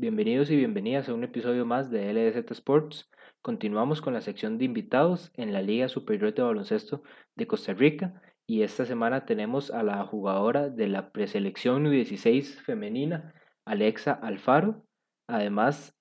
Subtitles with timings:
[0.00, 3.10] Bienvenidos y bienvenidas a un episodio más de LDZ Sports.
[3.42, 7.02] Continuamos con la sección de invitados en la Liga Superior de Baloncesto
[7.34, 13.34] de Costa Rica y esta semana tenemos a la jugadora de la preselección U16 femenina,
[13.66, 14.84] Alexa Alfaro.
[15.26, 15.96] Además,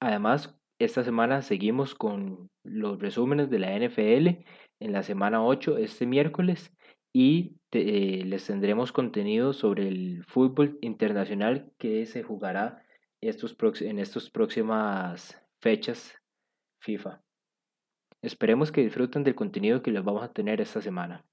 [0.00, 4.44] además, esta semana seguimos con los resúmenes de la NFL
[4.78, 6.72] en la semana 8 este miércoles
[7.12, 12.82] y eh, les tendremos contenido sobre el fútbol internacional que se jugará
[13.20, 16.14] en estas próximas fechas
[16.80, 17.22] FIFA.
[18.20, 21.24] Esperemos que disfruten del contenido que les vamos a tener esta semana.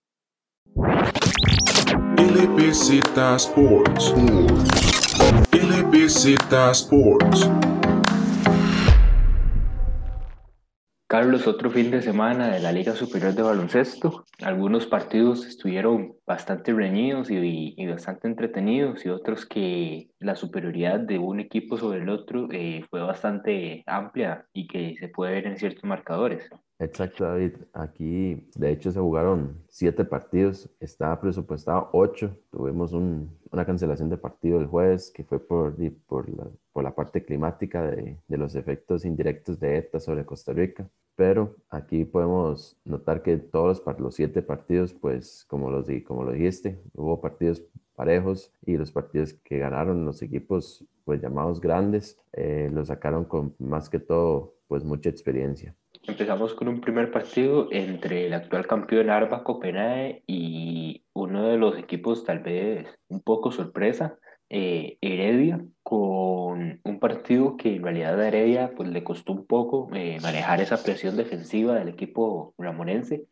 [11.10, 14.26] Carlos, otro fin de semana de la Liga Superior de Baloncesto.
[14.44, 21.40] Algunos partidos estuvieron bastante reñidos y, bastante entretenidos y otros que la superioridad de un
[21.40, 25.84] equipo sobre el otro eh, fue bastante amplia y que se puede ver en ciertos
[25.84, 26.48] marcadores.
[26.82, 27.56] Exacto, David.
[27.74, 30.70] Aquí, de hecho, se jugaron siete partidos.
[30.80, 32.38] Estaba presupuestado ocho.
[32.52, 35.76] Tuvimos una cancelación de partido el jueves, que fue por,
[36.08, 40.54] por, la, por la parte climática de, de, los efectos indirectos de ETA sobre Costa
[40.54, 40.90] Rica.
[41.18, 46.32] Pero aquí podemos notar que todos los, los siete partidos, pues, como, los, como lo
[46.32, 47.62] dijiste, hubo partidos
[47.94, 53.54] parejos y los partidos que ganaron los equipos, pues, llamados grandes, eh, los sacaron con
[53.60, 55.76] más que todo, pues, mucha experiencia.
[56.10, 61.78] Empezamos con un primer partido entre el actual campeón Arba Copenhague y uno de los
[61.78, 64.18] equipos tal vez un poco sorpresa,
[64.50, 69.88] eh, Heredia, con un partido que en realidad a Heredia pues, le costó un poco
[69.94, 73.26] eh, manejar esa presión defensiva del equipo ramonense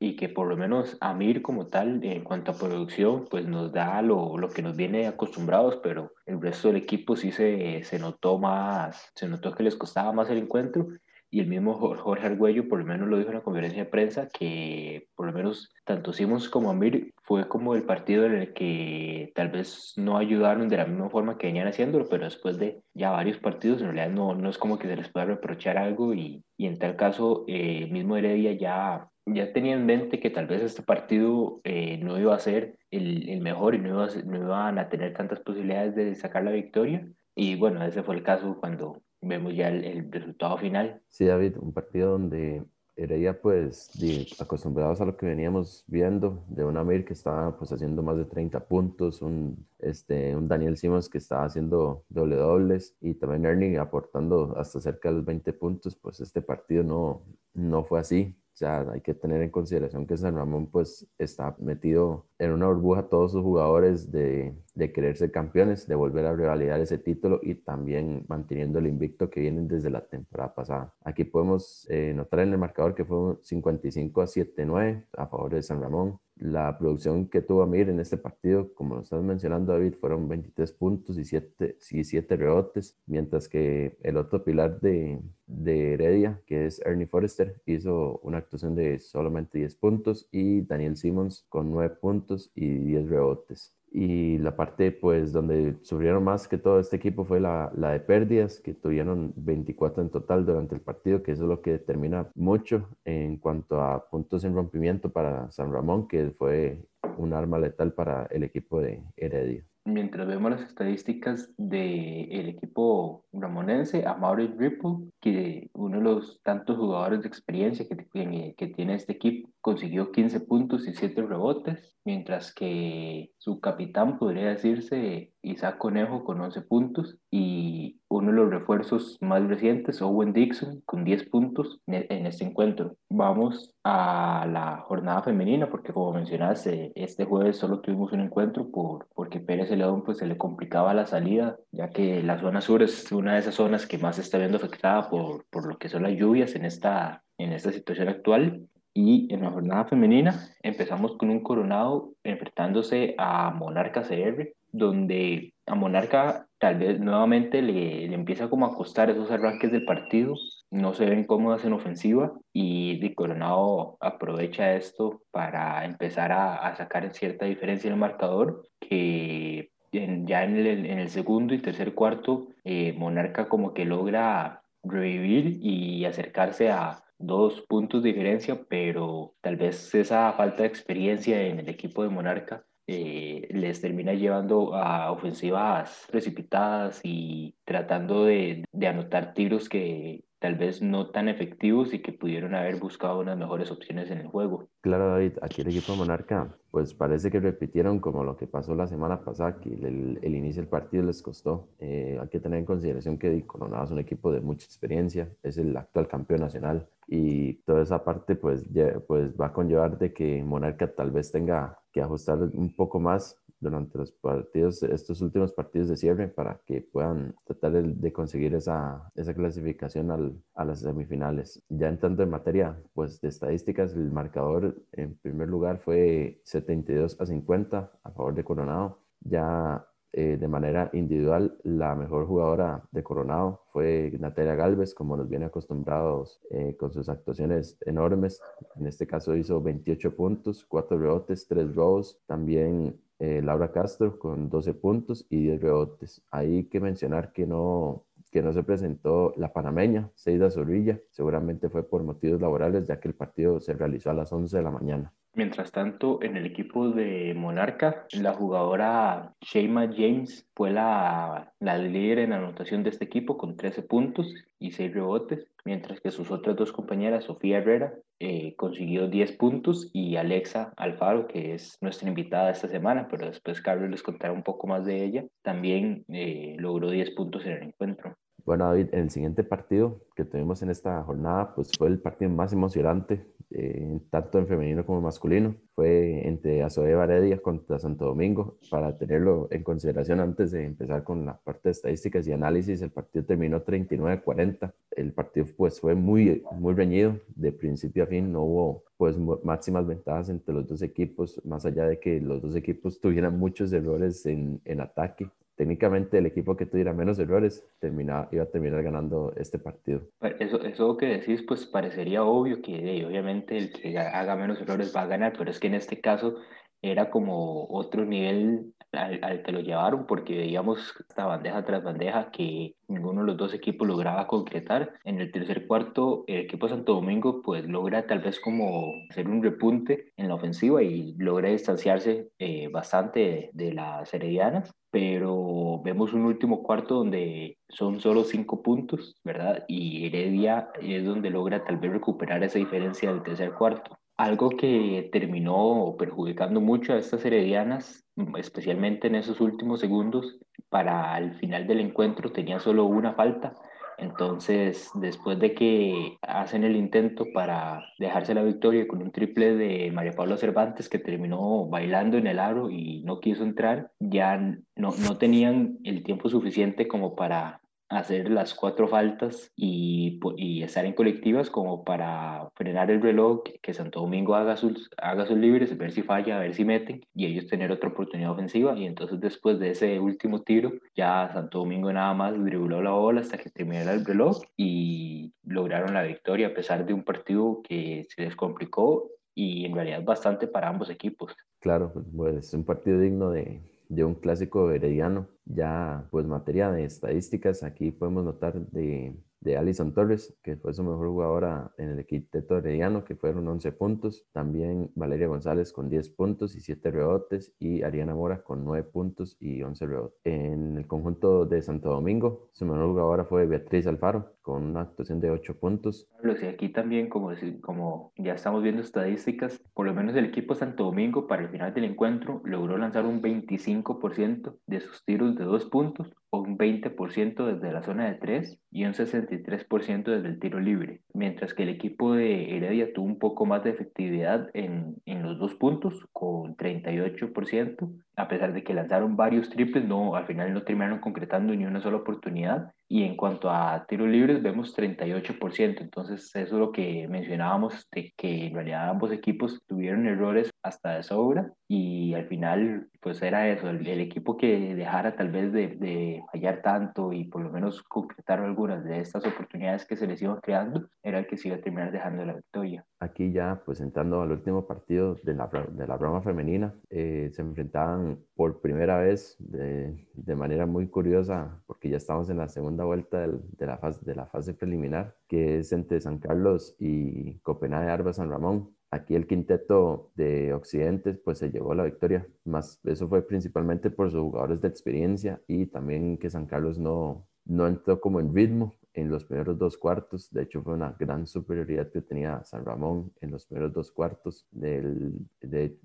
[0.00, 4.00] y que por lo menos Amir como tal, en cuanto a producción, pues nos da
[4.00, 8.38] lo, lo que nos viene acostumbrados, pero el resto del equipo sí se, se notó
[8.38, 10.88] más, se notó que les costaba más el encuentro
[11.32, 14.28] y el mismo Jorge Argüello por lo menos lo dijo en la conferencia de prensa
[14.28, 19.32] que por lo menos tanto Simons como Amir fue como el partido en el que
[19.34, 23.10] tal vez no ayudaron de la misma forma que venían haciéndolo, pero después de ya
[23.10, 26.44] varios partidos en realidad no, no es como que se les pueda reprochar algo y,
[26.58, 30.62] y en tal caso eh, mismo Heredia ya, ya tenía en mente que tal vez
[30.62, 34.78] este partido eh, no iba a ser el, el mejor y no, iba no iban
[34.78, 37.08] a tener tantas posibilidades de sacar la victoria.
[37.34, 41.00] Y bueno, ese fue el caso cuando, vemos ya el, resultado final.
[41.08, 42.62] Sí, David, un partido donde
[42.96, 43.90] ya pues
[44.38, 48.26] acostumbrados a lo que veníamos viendo de un Amir que estaba pues haciendo más de
[48.26, 53.78] 30 puntos, un, este, un Daniel Simons que estaba haciendo doble dobles y también Ernie
[53.78, 57.22] aportando hasta cerca de los 20 puntos, pues este partido no,
[57.54, 58.36] no fue así.
[58.54, 62.66] O sea, hay que tener en consideración que San Ramón pues está metido en una
[62.66, 67.40] burbuja todos sus jugadores de, de querer ser campeones, de volver a revalidar ese título
[67.42, 70.94] y también manteniendo el invicto que vienen desde la temporada pasada.
[71.02, 75.62] Aquí podemos eh, notar en el marcador que fue 55 a 7-9 a favor de
[75.62, 76.18] San Ramón.
[76.42, 80.72] La producción que tuvo Amir en este partido, como lo estás mencionando David, fueron 23
[80.72, 86.66] puntos y 7, y 7 rebotes, mientras que el otro pilar de, de Heredia, que
[86.66, 91.94] es Ernie Forrester, hizo una actuación de solamente 10 puntos y Daniel Simmons con 9
[92.00, 93.72] puntos y 10 rebotes.
[93.92, 98.00] Y la parte, pues, donde sufrieron más que todo este equipo fue la, la, de
[98.00, 102.28] pérdidas, que tuvieron 24 en total durante el partido, que eso es lo que determina
[102.34, 106.78] mucho en cuanto a puntos en rompimiento para San Ramón, que fue
[107.18, 109.64] un arma letal para el equipo de Heredia.
[109.84, 116.76] Mientras vemos las estadísticas del equipo ramonense, a Maurice Ripple, que uno de los tantos
[116.76, 122.52] jugadores de experiencia que, que tiene este equipo, consiguió 15 puntos y 7 rebotes, mientras
[122.52, 129.16] que su capitán podría decirse Isaac Conejo con 11 puntos y uno de los refuerzos
[129.20, 132.96] más recientes, Owen Dixon, con 10 puntos en este encuentro.
[133.08, 139.06] Vamos a la jornada femenina, porque como mencionaste, este jueves solo tuvimos un encuentro por,
[139.14, 143.10] porque Pérez León pues, se le complicaba la salida, ya que la zona sur es
[143.12, 146.02] una de esas zonas que más se está viendo afectada por, por lo que son
[146.02, 148.68] las lluvias en esta, en esta situación actual.
[148.94, 155.74] Y en la jornada femenina empezamos con un coronado enfrentándose a Monarca CR, donde a
[155.74, 160.34] Monarca tal vez nuevamente le, le, empieza como a costar esos arranques del partido,
[160.70, 166.74] no se ven cómodas en ofensiva y de Coronado aprovecha esto para empezar a, a
[166.76, 171.92] sacar cierta diferencia en el marcador que ya en el, en el, segundo y tercer
[171.94, 179.34] cuarto eh, Monarca como que logra revivir y acercarse a, dos puntos de diferencia, pero
[179.40, 184.74] tal vez esa falta de experiencia en el equipo de Monarca eh, les termina llevando
[184.74, 191.94] a ofensivas precipitadas y tratando de, de anotar tiros que tal vez no tan efectivos
[191.94, 194.68] y que pudieron haber buscado unas mejores opciones en el juego.
[194.80, 198.74] Claro, David, aquí el equipo de Monarca, pues parece que repitieron como lo que pasó
[198.74, 201.68] la semana pasada, que el, el inicio del partido les costó.
[201.78, 205.58] Eh, hay que tener en consideración que Coronado es un equipo de mucha experiencia, es
[205.58, 208.64] el actual campeón nacional y toda esa parte pues,
[209.06, 213.41] pues va a conllevar de que Monarca tal vez tenga que ajustar un poco más
[213.62, 219.10] durante los partidos, estos últimos partidos de cierre para que puedan tratar de, conseguir esa,
[219.14, 221.62] esa clasificación al, a las semifinales.
[221.68, 227.26] Ya entrando en materia pues, de estadísticas, el marcador en primer lugar fue 72 a
[227.26, 228.98] 50 a favor de Coronado.
[229.20, 235.26] Ya eh, de manera individual, la mejor jugadora de Coronado fue Natalia Galvez, como nos
[235.26, 238.42] viene acostumbrados eh, con sus actuaciones enormes.
[238.76, 242.20] En este caso hizo 28 puntos, 4 rebotes, 3 robos.
[242.26, 246.22] También eh, Laura Castro con 12 puntos y 10 rebotes.
[246.32, 251.84] Hay que mencionar que no, que no se presentó la panameña, Seida Zorrilla, seguramente fue
[251.84, 255.12] por motivos laborales, ya que el partido se realizó a las 11 de la mañana.
[255.34, 262.18] Mientras tanto, en el equipo de Monarca, la jugadora Shayma James fue la, la líder
[262.18, 266.56] en anotación de este equipo con 13 puntos y 6 rebotes, mientras que sus otras
[266.56, 272.50] dos compañeras, Sofía Herrera, eh, consiguió 10 puntos y Alexa Alfaro, que es nuestra invitada
[272.50, 276.90] esta semana, pero después Carlos les contará un poco más de ella, también eh, logró
[276.90, 278.16] 10 puntos en el encuentro.
[278.44, 282.52] Bueno, David, el siguiente partido que tuvimos en esta jornada, pues fue el partido más
[282.52, 285.54] emocionante, eh, tanto en femenino como en masculino.
[285.74, 288.58] Fue entre Azoe Varedia contra Santo Domingo.
[288.68, 292.90] Para tenerlo en consideración antes de empezar con la parte de estadísticas y análisis, el
[292.90, 294.72] partido terminó 39-40.
[294.90, 298.32] El partido pues fue muy, muy reñido, de principio a fin.
[298.32, 302.56] No hubo pues máximas ventajas entre los dos equipos, más allá de que los dos
[302.56, 305.28] equipos tuvieran muchos errores en, en ataque
[305.62, 310.00] técnicamente el equipo que tuviera menos errores termina, iba a terminar ganando este partido.
[310.40, 315.02] Eso, eso que decís, pues parecería obvio que obviamente el que haga menos errores va
[315.02, 316.34] a ganar, pero es que en este caso
[316.82, 322.74] era como otro nivel al, que lo llevaron porque veíamos esta bandeja tras bandeja que
[322.88, 324.94] ninguno de los dos equipos lograba concretar.
[325.04, 329.44] En el tercer cuarto, el equipo Santo Domingo pues logra tal vez como hacer un
[329.44, 336.26] repunte en la ofensiva y logra distanciarse eh, bastante de, las heredianas, pero vemos un
[336.26, 339.64] último cuarto donde son solo cinco puntos, ¿verdad?
[339.66, 343.98] Y Heredia es donde logra tal vez recuperar esa diferencia del tercer cuarto.
[344.18, 348.04] Algo que terminó perjudicando mucho a estas heredianas,
[348.36, 353.54] especialmente en esos últimos segundos, para el final del encuentro tenía solo una falta.
[353.98, 359.90] Entonces, después de que hacen el intento para dejarse la victoria con un triple de
[359.92, 364.92] María Paula Cervantes que terminó bailando en el aro y no quiso entrar, ya no,
[364.98, 367.61] no tenían el tiempo suficiente como para
[367.92, 373.74] hacer las cuatro faltas y, y, estar en colectivas como para frenar el reloj, que
[373.74, 377.26] Santo Domingo haga sus, haga sus libres, ver si falla, a ver si meten y
[377.26, 378.76] ellos tener otra oportunidad ofensiva.
[378.78, 383.20] Y entonces después de ese último tiro, ya Santo Domingo nada más dribló la bola
[383.20, 388.06] hasta que terminara el reloj y lograron la victoria a pesar de un partido que
[388.08, 391.34] se les complicó y en realidad bastante para ambos equipos.
[391.60, 393.62] Claro, pues es un partido digno de,
[393.94, 395.28] de un clásico herediano.
[395.44, 400.82] Ya, pues materia de estadísticas, aquí podemos notar de de Alison Torres, que fue su
[400.82, 404.24] mejor jugadora en el equipo herediano, que fueron 11 puntos.
[404.32, 407.52] También Valeria González con 10 puntos y 7 rebotes.
[407.58, 410.20] Y Ariana Mora con 9 puntos y 11 rebotes.
[410.24, 415.20] En el conjunto de Santo Domingo, su mejor jugadora fue Beatriz Alfaro, con una actuación
[415.20, 416.08] de 8 puntos.
[416.22, 420.84] y aquí también, como, como ya estamos viendo estadísticas, por lo menos el equipo Santo
[420.84, 425.66] Domingo para el final del encuentro logró lanzar un 25% de sus tiros de 2
[425.66, 431.02] puntos un 20% desde la zona de 3 y un 63% desde el tiro libre,
[431.12, 435.38] mientras que el equipo de Heredia tuvo un poco más de efectividad en, en los
[435.38, 440.62] dos puntos, con 38%, a pesar de que lanzaron varios triples, no, al final no
[440.62, 442.72] terminaron concretando ni una sola oportunidad.
[442.92, 445.80] Y en cuanto a tiros libres, vemos 38%.
[445.80, 450.96] Entonces, eso es lo que mencionábamos, de que en realidad ambos equipos tuvieron errores hasta
[450.96, 451.50] de sobra.
[451.66, 456.60] Y al final, pues era eso, el, equipo que dejara tal vez de, de, fallar
[456.60, 460.90] tanto y por lo menos concretar algunas de estas oportunidades que se les iban creando,
[461.02, 462.84] era el que se iba a terminar dejando la victoria.
[463.00, 467.40] Aquí ya, pues entrando al último partido de la, de la broma femenina, eh, se
[467.42, 472.81] enfrentaban por primera vez de, de, manera muy curiosa, porque ya estamos en la segunda
[472.84, 477.90] vuelta de, la fase, de la fase preliminar, que es entre San Carlos y Copenhague
[477.90, 478.74] Arba San Ramón.
[478.90, 482.26] aquí el quinteto de Occidente pues se llevó la victoria.
[482.44, 487.26] Más eso fue principalmente por sus jugadores de experiencia y también que San Carlos no,
[487.44, 490.30] no entró como en ritmo en los primeros dos cuartos.
[490.30, 494.46] De hecho, fue una gran superioridad que tenía San Ramón en los primeros dos cuartos
[494.50, 495.14] del,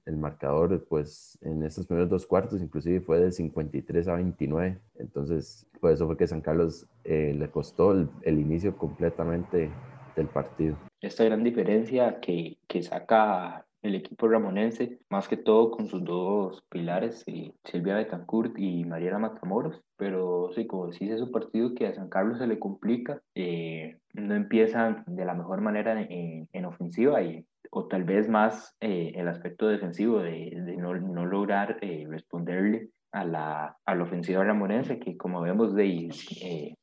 [0.06, 0.86] marcador.
[0.88, 4.80] Pues en estos primeros dos cuartos, inclusive fue de 53 a 29.
[5.00, 9.70] Entonces, por eso fue que San Carlos eh, le costó el, inicio completamente
[10.16, 10.78] del partido.
[11.02, 16.64] Esta gran diferencia que, que saca el equipo ramonense, más que todo con sus dos
[16.70, 19.82] pilares, eh, Silvia Betancourt y Mariana Matamoros.
[19.98, 23.22] Pero sí, como decís, es un partido que a San Carlos se le complica.
[23.36, 28.76] Eh, no empiezan de la mejor manera en, en ofensiva y, o tal vez más
[28.80, 35.18] eh, el aspecto defensivo de, no, lograr responderle a la, a la ofensiva ramonense, que
[35.18, 36.10] como vemos de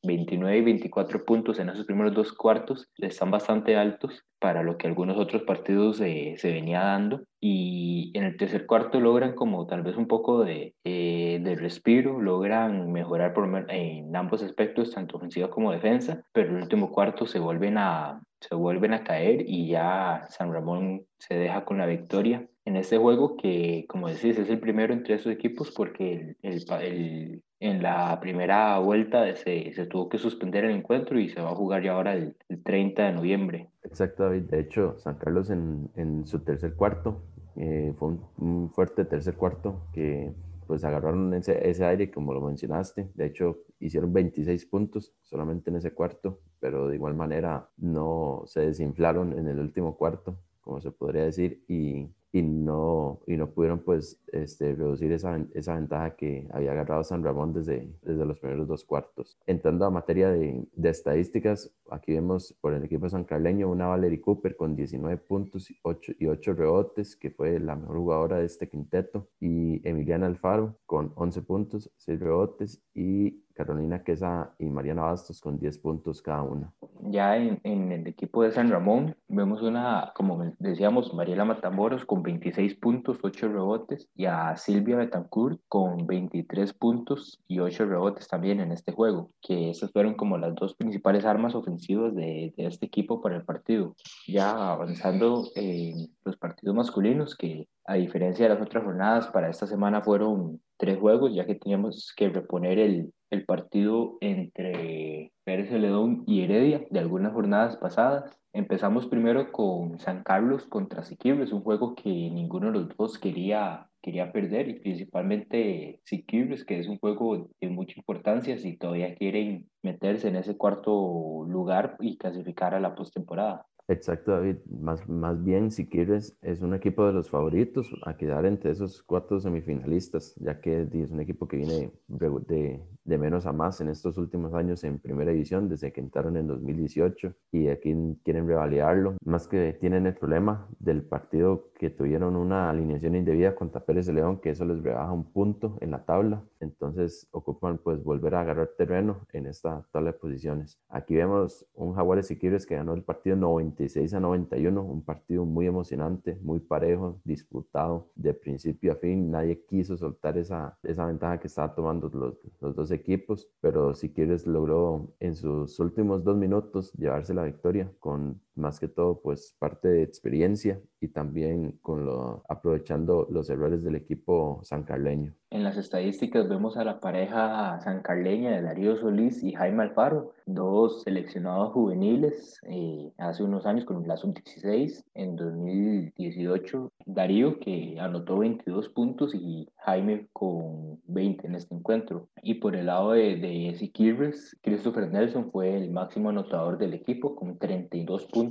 [0.03, 4.87] 29 y 24 puntos en esos primeros dos cuartos, están bastante altos para lo que
[4.87, 7.21] algunos otros partidos se venía dando.
[7.39, 12.19] Y en el tercer cuarto logran como tal vez un poco de, eh, de respiro,
[12.19, 17.25] logran mejorar por, en ambos aspectos, tanto ofensiva como defensa, pero en el último cuarto
[17.25, 21.85] se vuelven a, se vuelven a caer y ya San Ramón se deja con la
[21.85, 26.65] victoria en este juego que, como decís, es el primero entre esos equipos porque el,
[26.81, 31.51] el, en la primera vuelta se, se, tuvo que suspender el encuentro y se va
[31.51, 33.69] a jugar ya ahora el, 30 de noviembre.
[33.83, 34.43] Exacto, David.
[34.43, 37.21] De hecho, San Carlos en, en su tercer cuarto,
[37.55, 40.33] eh, fue un, fuerte tercer cuarto que
[40.67, 43.09] pues agarraron ese, ese, aire como lo mencionaste.
[43.13, 48.61] De hecho, hicieron 26 puntos solamente en ese cuarto, pero de igual manera no se
[48.61, 53.79] desinflaron en el último cuarto, como se podría decir, y y no, y no pudieron
[53.79, 58.67] pues este, reducir esa, esa ventaja que había agarrado San Ramón desde, desde los primeros
[58.67, 59.37] dos cuartos.
[59.45, 64.19] Entrando a materia de, de estadísticas, aquí vemos por el equipo San Carleño una Valerie
[64.19, 68.45] Cooper con 19 puntos y 8, y 8 rebotes, que fue la mejor jugadora de
[68.47, 75.03] este quinteto, y Emiliana Alfaro con 11 puntos, 6 rebotes y Carolina Quesa y Mariana
[75.03, 76.71] Bastos con 10 puntos cada una.
[77.01, 82.75] Ya en, el equipo de San Ramón vemos una, como decíamos, Mariela Matamoros con 26
[82.75, 88.71] puntos, 8 rebotes y a Silvia Betancourt con 23 puntos y 8 rebotes también en
[88.71, 93.21] este juego, que esas fueron como las dos principales armas ofensivas de, de este equipo
[93.21, 93.95] para el partido.
[94.27, 99.67] Ya avanzando en los partidos masculinos, que a diferencia de las otras jornadas, para esta
[99.67, 106.23] semana fueron tres juegos, ya que teníamos que reponer el, el partido entre Pérez Celedón
[106.27, 108.37] y Heredia de algunas jornadas pasadas.
[108.53, 113.89] Empezamos primero con San Carlos contra Siquibres, un juego que ninguno de los dos quería,
[114.01, 119.69] quería perder, y principalmente Siquibres, que es un juego de mucha importancia si todavía quieren
[119.83, 123.65] meterse en ese cuarto lugar y clasificar a la postemporada.
[123.87, 124.57] Exacto, David.
[124.81, 129.03] Más, más bien, si quieres, es un equipo de los favoritos a quedar entre esos
[129.03, 133.89] cuatro semifinalistas, ya que es un equipo que viene de, de menos a más en
[133.89, 139.17] estos últimos años en primera división, desde que entraron en 2018 y aquí quieren revalidarlo.
[139.23, 144.13] Más que tienen el problema del partido que tuvieron una alineación indebida contra Pérez de
[144.13, 146.43] León, que eso les rebaja un punto en la tabla.
[146.59, 150.79] Entonces ocupan pues volver a agarrar terreno en esta tabla de posiciones.
[150.89, 153.35] Aquí vemos un Jaguares Siquibres que ganó el partido
[153.75, 159.29] 96 a 91, un partido muy emocionante, muy parejo, disputado de principio a fin.
[159.29, 164.13] Nadie quiso soltar esa, esa ventaja que estaba tomando los, los dos equipos, pero si
[164.13, 169.55] quieres logró en sus últimos dos minutos llevarse la victoria con más que todo pues
[169.59, 175.33] parte de experiencia y también con lo, aprovechando los errores del equipo sancarleño.
[175.51, 181.03] En las estadísticas vemos a la pareja sancarleña de Darío Solís y Jaime Alfaro, dos
[181.03, 186.91] seleccionados juveniles eh, hace unos años con la sub-16 en 2018.
[187.05, 192.27] Darío que anotó 22 puntos y Jaime con 20 en este encuentro.
[192.41, 197.35] Y por el lado de, de Siquirres, Christopher Nelson fue el máximo anotador del equipo
[197.35, 198.44] con 32 puntos,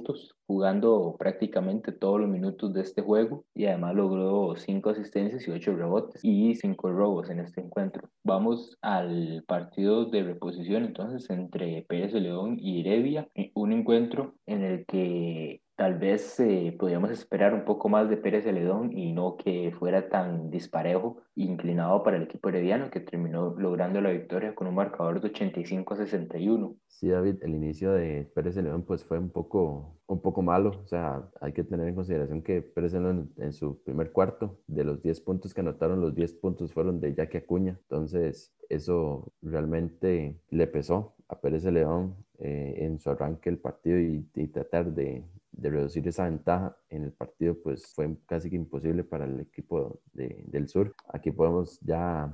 [0.46, 5.76] jugando prácticamente todos los minutos de este juego y además logró 5 asistencias y 8
[5.76, 8.08] rebotes y 5 robos en este encuentro.
[8.24, 14.62] Vamos al partido de reposición entonces entre Pérez de León y Heredia, un encuentro en
[14.62, 19.36] el que tal vez eh, podíamos esperar un poco más de Pérez Celedón y no
[19.36, 24.66] que fuera tan disparejo, inclinado para el equipo herediano que terminó logrando la victoria con
[24.66, 26.76] un marcador de 85 a 61.
[26.86, 30.86] Sí, David, el inicio de Pérez Celedón pues fue un poco, un poco malo, o
[30.86, 35.02] sea, hay que tener en consideración que Pérez Celedón en su primer cuarto, de los
[35.02, 40.66] 10 puntos que anotaron, los 10 puntos fueron de Jackie Acuña, entonces eso realmente le
[40.66, 45.24] pesó a Pérez León eh, en su arranque del partido y, tratar de,
[45.56, 50.00] de reducir esa ventaja en el partido, pues fue casi que imposible para el equipo
[50.12, 50.94] de, del sur.
[51.12, 52.32] Aquí podemos ya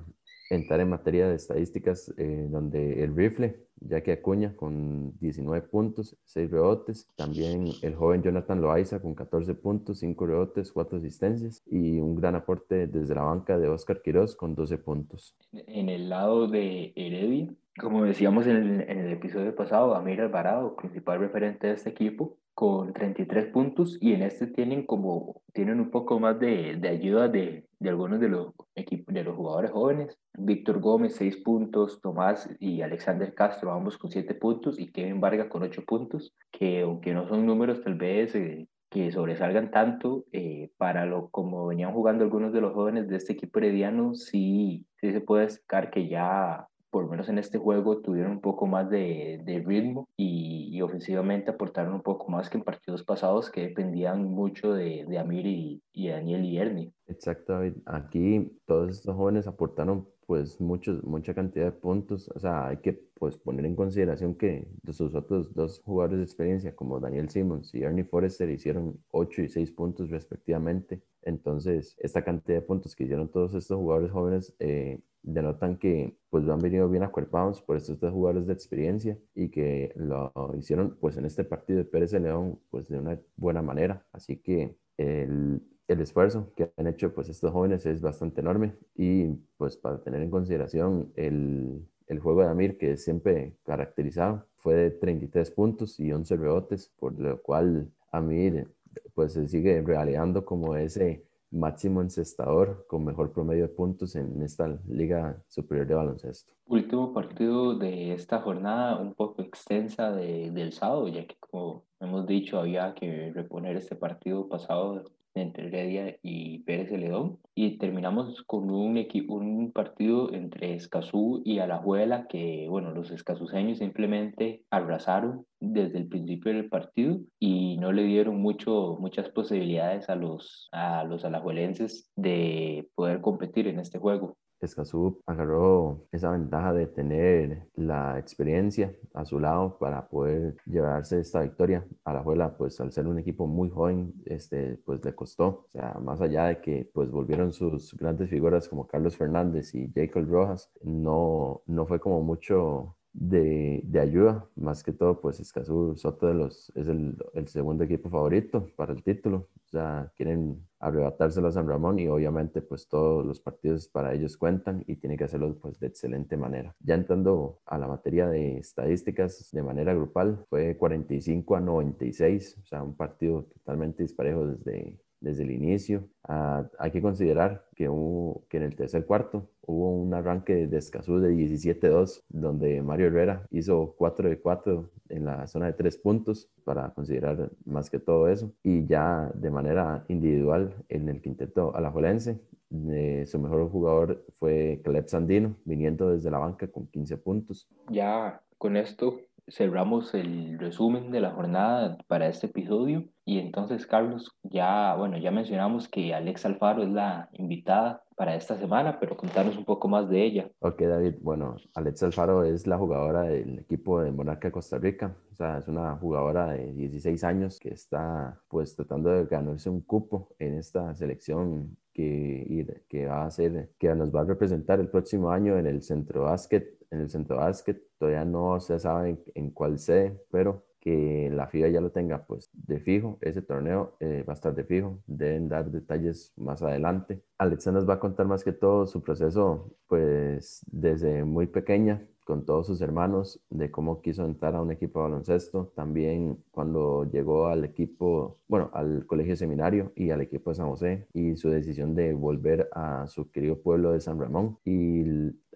[0.50, 6.16] entrar en materia de estadísticas, eh, donde el rifle, ya que Acuña con 19 puntos,
[6.24, 12.00] 6 rebotes, también el joven Jonathan Loaiza con 14 puntos, 5 rebotes, 4 asistencias y
[12.00, 15.36] un gran aporte desde la banca de Oscar Quiroz con 12 puntos.
[15.52, 20.76] En el lado de Heredia, como decíamos en el, en el episodio pasado, Amir Alvarado,
[20.76, 25.90] principal referente de este equipo, con 33 puntos y en este tienen como tienen un
[25.90, 30.18] poco más de, de ayuda de, de, algunos de los de los jugadores jóvenes.
[30.34, 35.48] Víctor Gómez 6 puntos Tomás y Alexander Castro ambos con 7 puntos y Kevin Vargas
[35.48, 40.70] con 8 puntos que aunque no son números tal vez eh, que sobresalgan tanto eh,
[40.76, 45.12] para lo como venían jugando algunos de los jóvenes de este equipo herediano sí, sí
[45.12, 48.90] se puede destacar que ya por lo menos en este juego, tuvieron un poco más
[48.90, 54.24] de, de ritmo y, ofensivamente aportaron un poco más que en partidos pasados que dependían
[54.24, 56.92] mucho de, de Amir y, y Daniel y Ernie.
[57.06, 62.30] Exacto, Aquí todos estos jóvenes aportaron pues mucha cantidad de puntos.
[62.32, 66.76] O sea, hay que pues poner en consideración que sus otros dos jugadores de experiencia,
[66.76, 71.02] como Daniel Simmons y Ernie Forrester, hicieron 8 y 6 puntos respectivamente.
[71.22, 76.48] Entonces, esta cantidad de puntos que hicieron todos estos jugadores jóvenes eh, denotan que pues
[76.48, 81.16] han venido bien acuerpados por estos dos jugadores de experiencia y que lo hicieron pues
[81.16, 84.06] en este partido de Pérez de León pues de una buena manera.
[84.12, 85.60] Así que el,
[85.92, 90.22] el esfuerzo que han hecho pues estos jóvenes es bastante enorme y pues para tener
[90.22, 96.12] en consideración el, el juego de Amir que siempre caracterizado fue de 33 puntos y
[96.12, 98.68] 11 rebotes por lo cual Amir
[99.14, 104.68] pues se sigue realizando como ese máximo encestador con mejor promedio de puntos en esta
[104.88, 106.52] Liga Superior de Baloncesto.
[106.66, 112.26] Último partido de esta jornada, un poco extensa de, del sábado, ya que como hemos
[112.26, 115.02] dicho, había que reponer este partido pasado
[115.34, 122.26] entre Heredia y Pérez Celedón y terminamos con un, un partido entre Escazú y Alajuela
[122.26, 128.40] que, bueno, los escazuseños simplemente arrasaron desde el principio del partido y no le dieron
[128.40, 134.36] mucho, muchas posibilidades a los, a los alajuelenses de poder competir en este juego.
[134.60, 141.42] Escazú agarró esa ventaja de tener la experiencia a su lado para poder llevarse esta
[141.42, 141.86] victoria.
[142.04, 145.66] A la Juela, pues al ser un equipo muy joven, este, pues le costó.
[145.66, 149.90] O sea, más allá de que pues volvieron sus grandes figuras como Carlos Fernández y
[149.94, 156.28] Jacob Rojas, no, no fue como mucho de, ayuda, más que todo, pues Escazú Soto
[156.28, 161.48] de los, es el, el, segundo equipo favorito para el título, o sea, quieren arrebatárselo
[161.48, 165.24] a San Ramón y obviamente pues todos los partidos para ellos cuentan y tienen que
[165.24, 166.74] hacerlo pues de excelente manera.
[166.80, 172.66] Ya entrando a la materia de estadísticas de manera grupal, fue 45 a 96, o
[172.66, 176.08] sea, un partido totalmente disparejo desde desde el inicio.
[176.24, 180.78] Ah, hay que considerar que, hubo, que en el tercer cuarto hubo un arranque de
[180.78, 185.96] Escazú de 17-2, donde Mario Herrera hizo 4 de 4 en la zona de 3
[185.98, 188.52] puntos, para considerar más que todo eso.
[188.62, 192.40] Y ya de manera individual en el quinteto alajuelense,
[192.72, 197.68] eh, su mejor jugador fue Caleb Sandino, viniendo desde la banca con 15 puntos.
[197.88, 199.20] Ya con esto
[199.50, 203.04] cerramos el resumen de la jornada para este episodio.
[203.24, 208.56] Y entonces, Carlos, ya, bueno, ya mencionamos que Alex Alfaro es la invitada para esta
[208.58, 210.50] semana, pero contanos un poco más de ella.
[210.60, 211.14] Ok, David.
[211.20, 215.16] Bueno, Alex Alfaro es la jugadora del equipo de Monarca Costa Rica.
[215.32, 219.80] O sea, es una jugadora de 16 años que está pues tratando de ganarse un
[219.80, 224.88] cupo en esta selección que, que va a ser, que nos va a representar el
[224.88, 227.82] próximo año en el centro básquet en el centro básquet.
[227.98, 232.50] Todavía no se sabe en, cuál sede, pero que la FIBA ya lo tenga pues
[232.54, 237.22] de fijo, ese torneo eh, va a estar de fijo, deben dar detalles más adelante.
[237.36, 242.44] Alexa nos va a contar más que todo su proceso pues desde muy pequeña con
[242.44, 247.48] todos sus hermanos de cómo quiso entrar a un equipo de baloncesto, también cuando llegó
[247.48, 251.96] al equipo, bueno, al colegio seminario y al equipo de San José y su decisión
[251.96, 255.02] de volver a su querido pueblo de San Ramón y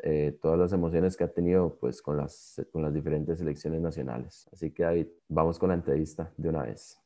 [0.02, 4.48] eh, todas las emociones que ha tenido pues con las, con las diferentes selecciones nacionales.
[4.52, 7.03] Así que David, vamos con la entrevista de una vez.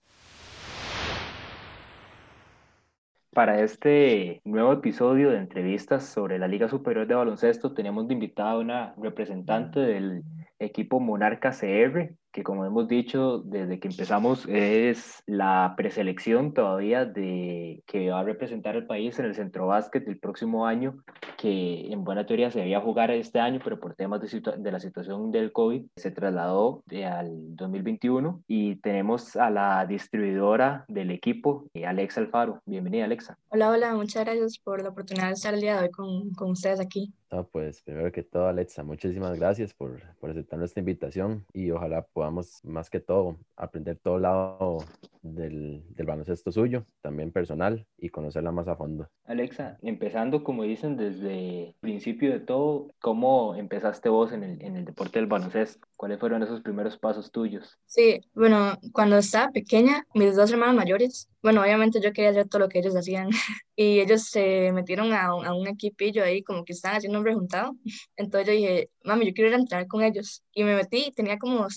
[3.39, 8.51] Para este nuevo episodio de entrevistas sobre la Liga Superior de Baloncesto, tenemos de invitada
[8.51, 10.25] a una representante del
[10.59, 17.83] equipo Monarca CR, que como hemos dicho desde que empezamos es la preselección todavía de
[17.85, 21.03] que va a representar al país en el centro básquet del próximo año,
[21.37, 24.79] que en buena teoría se debía jugar este año, pero por temas de, de la
[24.79, 31.65] situación del COVID se trasladó de al 2021 y tenemos a la distribuidora del equipo,
[31.75, 32.63] eh, Alexa Alfaro.
[32.67, 33.37] Bienvenida, Alexa.
[33.49, 36.53] Hola, hola, muchas gracias por la oportunidad de estar el día de hoy con, con
[36.53, 37.13] ustedes aquí.
[37.31, 42.03] No, pues primero que todo, Alexa, muchísimas gracias por, por, aceptar nuestra invitación y ojalá
[42.03, 44.79] podamos más que todo aprender todo lado
[45.21, 49.11] del, del, baloncesto suyo, también personal y conocerla más a fondo.
[49.25, 54.77] Alexa, empezando como dicen desde el principio de todo, ¿cómo empezaste vos en el, en
[54.77, 55.87] el deporte del baloncesto?
[55.97, 57.79] ¿Cuáles fueron esos primeros pasos tuyos?
[57.85, 62.61] Sí, bueno, cuando estaba pequeña, mis dos hermanos mayores, bueno, obviamente yo quería hacer todo
[62.61, 63.31] lo que ellos hacían
[63.77, 67.25] y ellos se metieron a un, a un equipillo ahí como que estaban haciendo un
[67.25, 67.77] rejuntado.
[68.17, 70.43] Entonces yo dije, mami, yo quiero ir a entrenar con ellos.
[70.53, 71.69] Y me metí, tenía como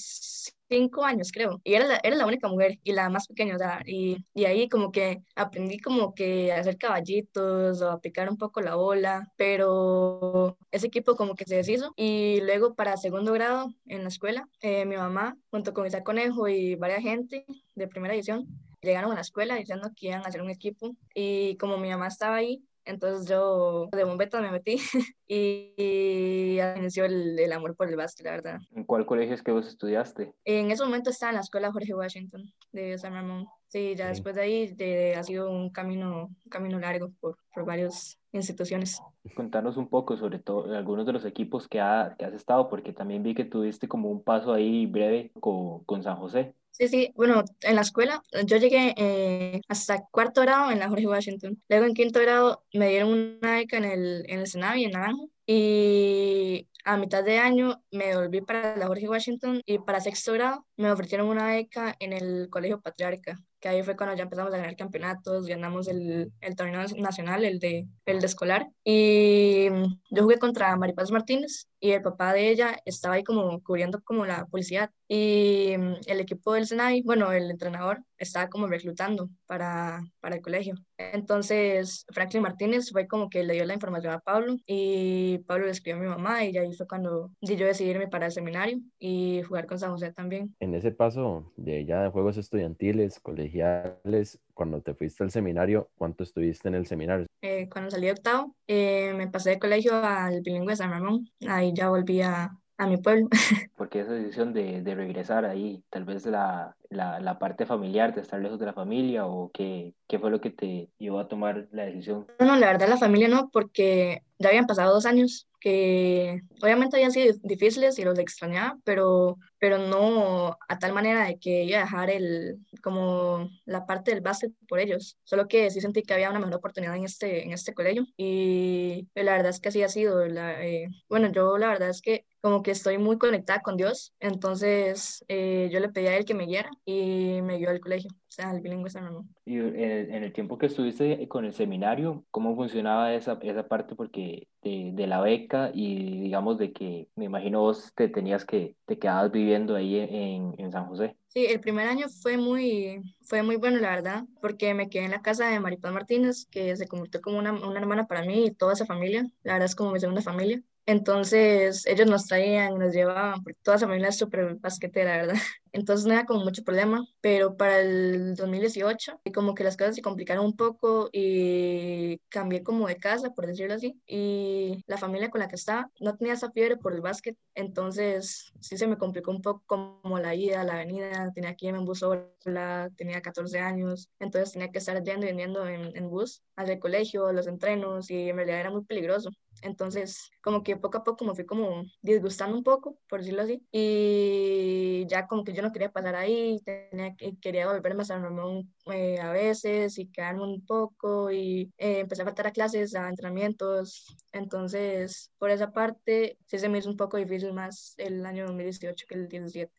[0.71, 1.59] cinco años, creo.
[1.63, 4.45] Y era la, era la única mujer y la más pequeña, o sea, y, y
[4.45, 8.75] ahí como que aprendí como que a hacer caballitos o a picar un poco la
[8.75, 11.93] bola, pero ese equipo como que se deshizo.
[11.97, 16.47] Y luego para segundo grado en la escuela, eh, mi mamá, junto con Isaac Conejo
[16.47, 17.45] y varias gente
[17.75, 18.47] de primera edición,
[18.81, 22.07] llegaron a la escuela diciendo que iban a hacer un equipo y como mi mamá
[22.07, 24.77] estaba ahí, entonces yo de bombeta me metí
[25.27, 28.59] y, y inició el, el, amor por el básquet, la verdad.
[28.75, 30.33] ¿En cuál colegio es que vos estudiaste?
[30.45, 33.47] En ese momento estaba en la escuela Jorge Washington de San Ramón.
[33.67, 34.09] Sí, ya sí.
[34.09, 38.99] después de ahí de, ha sido un camino, un camino largo por, por varias instituciones.
[39.35, 42.93] Contanos un poco sobre todo algunos de los equipos que, ha, que has estado, porque
[42.93, 46.55] también vi que tuviste como un paso ahí breve con, con San José.
[46.81, 51.05] Sí, sí, bueno, en la escuela yo llegué eh, hasta cuarto grado en la Jorge
[51.05, 51.61] Washington.
[51.69, 55.29] Luego en quinto grado me dieron una beca en el, en el Senavi, en Naranjo.
[55.45, 60.65] Y a mitad de año me volví para la Jorge Washington y para sexto grado
[60.75, 64.57] me ofrecieron una beca en el Colegio Patriarca, que ahí fue cuando ya empezamos a
[64.57, 68.67] ganar campeonatos, ganamos el, el torneo nacional, el de, el de escolar.
[68.83, 69.67] Y
[70.09, 74.25] yo jugué contra Maripaz Martínez y el papá de ella estaba ahí como cubriendo como
[74.25, 74.89] la publicidad.
[75.13, 80.75] Y el equipo del Senai, bueno, el entrenador estaba como reclutando para, para el colegio.
[80.97, 85.71] Entonces, Franklin Martínez fue como que le dio la información a Pablo y Pablo le
[85.71, 89.41] escribió a mi mamá y ahí fue cuando yo decidí irme para el seminario y
[89.41, 90.55] jugar con San José también.
[90.61, 96.23] En ese paso de ya de juegos estudiantiles, colegiales, cuando te fuiste al seminario, ¿cuánto
[96.23, 97.27] estuviste en el seminario?
[97.41, 101.27] Eh, cuando salí de octavo, eh, me pasé de colegio al bilingüe de San Ramón.
[101.47, 103.27] Ahí ya volví a, a mi pueblo.
[103.77, 108.21] Porque esa decisión de, de regresar ahí, tal vez la, la, la, parte familiar, de
[108.21, 111.67] estar lejos de la familia, o qué, qué fue lo que te llevó a tomar
[111.71, 112.25] la decisión?
[112.39, 116.97] No, no, la verdad la familia no, porque ya habían pasado dos años que obviamente
[116.97, 121.77] habían sido difíciles y los extrañaba, pero, pero no a tal manera de que iba
[121.77, 126.15] a dejar el, como la parte del básquet por ellos, solo que sí sentí que
[126.15, 129.83] había una mejor oportunidad en este, en este colegio y la verdad es que así
[129.83, 130.25] ha sido.
[130.25, 134.15] La, eh, bueno, yo la verdad es que como que estoy muy conectada con Dios,
[134.19, 138.09] entonces eh, yo le pedí a él que me guiara y me guió al colegio,
[138.11, 139.29] o sea, al bilingüe San Ramón.
[139.45, 143.67] Y en el, en el, tiempo que estuviste con el seminario, ¿cómo funcionaba esa, esa
[143.67, 143.95] parte?
[143.95, 148.75] Porque de, de, la beca y digamos de que me imagino vos te tenías que,
[148.85, 151.15] te quedabas viviendo ahí en, en San José.
[151.27, 155.11] Sí, el primer año fue muy, fue muy bueno, la verdad, porque me quedé en
[155.11, 158.51] la casa de Maripaz Martínez, que se convirtió como una, una hermana para mí y
[158.51, 159.25] toda esa familia.
[159.43, 160.61] La verdad es como mi segunda familia.
[160.85, 165.35] Entonces ellos nos traían, nos llevaban, porque toda esa familia es súper basquetera, ¿verdad?
[165.73, 170.01] Entonces no era como mucho problema, pero para el 2018 como que las cosas se
[170.01, 175.39] complicaron un poco y cambié como de casa, por decirlo así, y la familia con
[175.39, 179.31] la que estaba no tenía esa fiebre por el básquet, entonces sí se me complicó
[179.31, 183.59] un poco como la ida, la venida, tenía que irme en bus sola, tenía 14
[183.59, 188.09] años, entonces tenía que estar yendo y viniendo en, en bus al colegio, los entrenos
[188.11, 189.31] y en realidad era muy peligroso.
[189.61, 193.65] Entonces, como que poco a poco me fui como disgustando un poco, por decirlo así,
[193.71, 198.73] y ya como que yo no quería pasar ahí, tenía, quería volverme a San Ramón
[198.91, 203.09] eh, a veces y quedarme un poco y eh, empecé a faltar a clases, a
[203.09, 208.45] entrenamientos, entonces por esa parte sí se me hizo un poco difícil más el año
[208.47, 209.71] 2018 que el 17.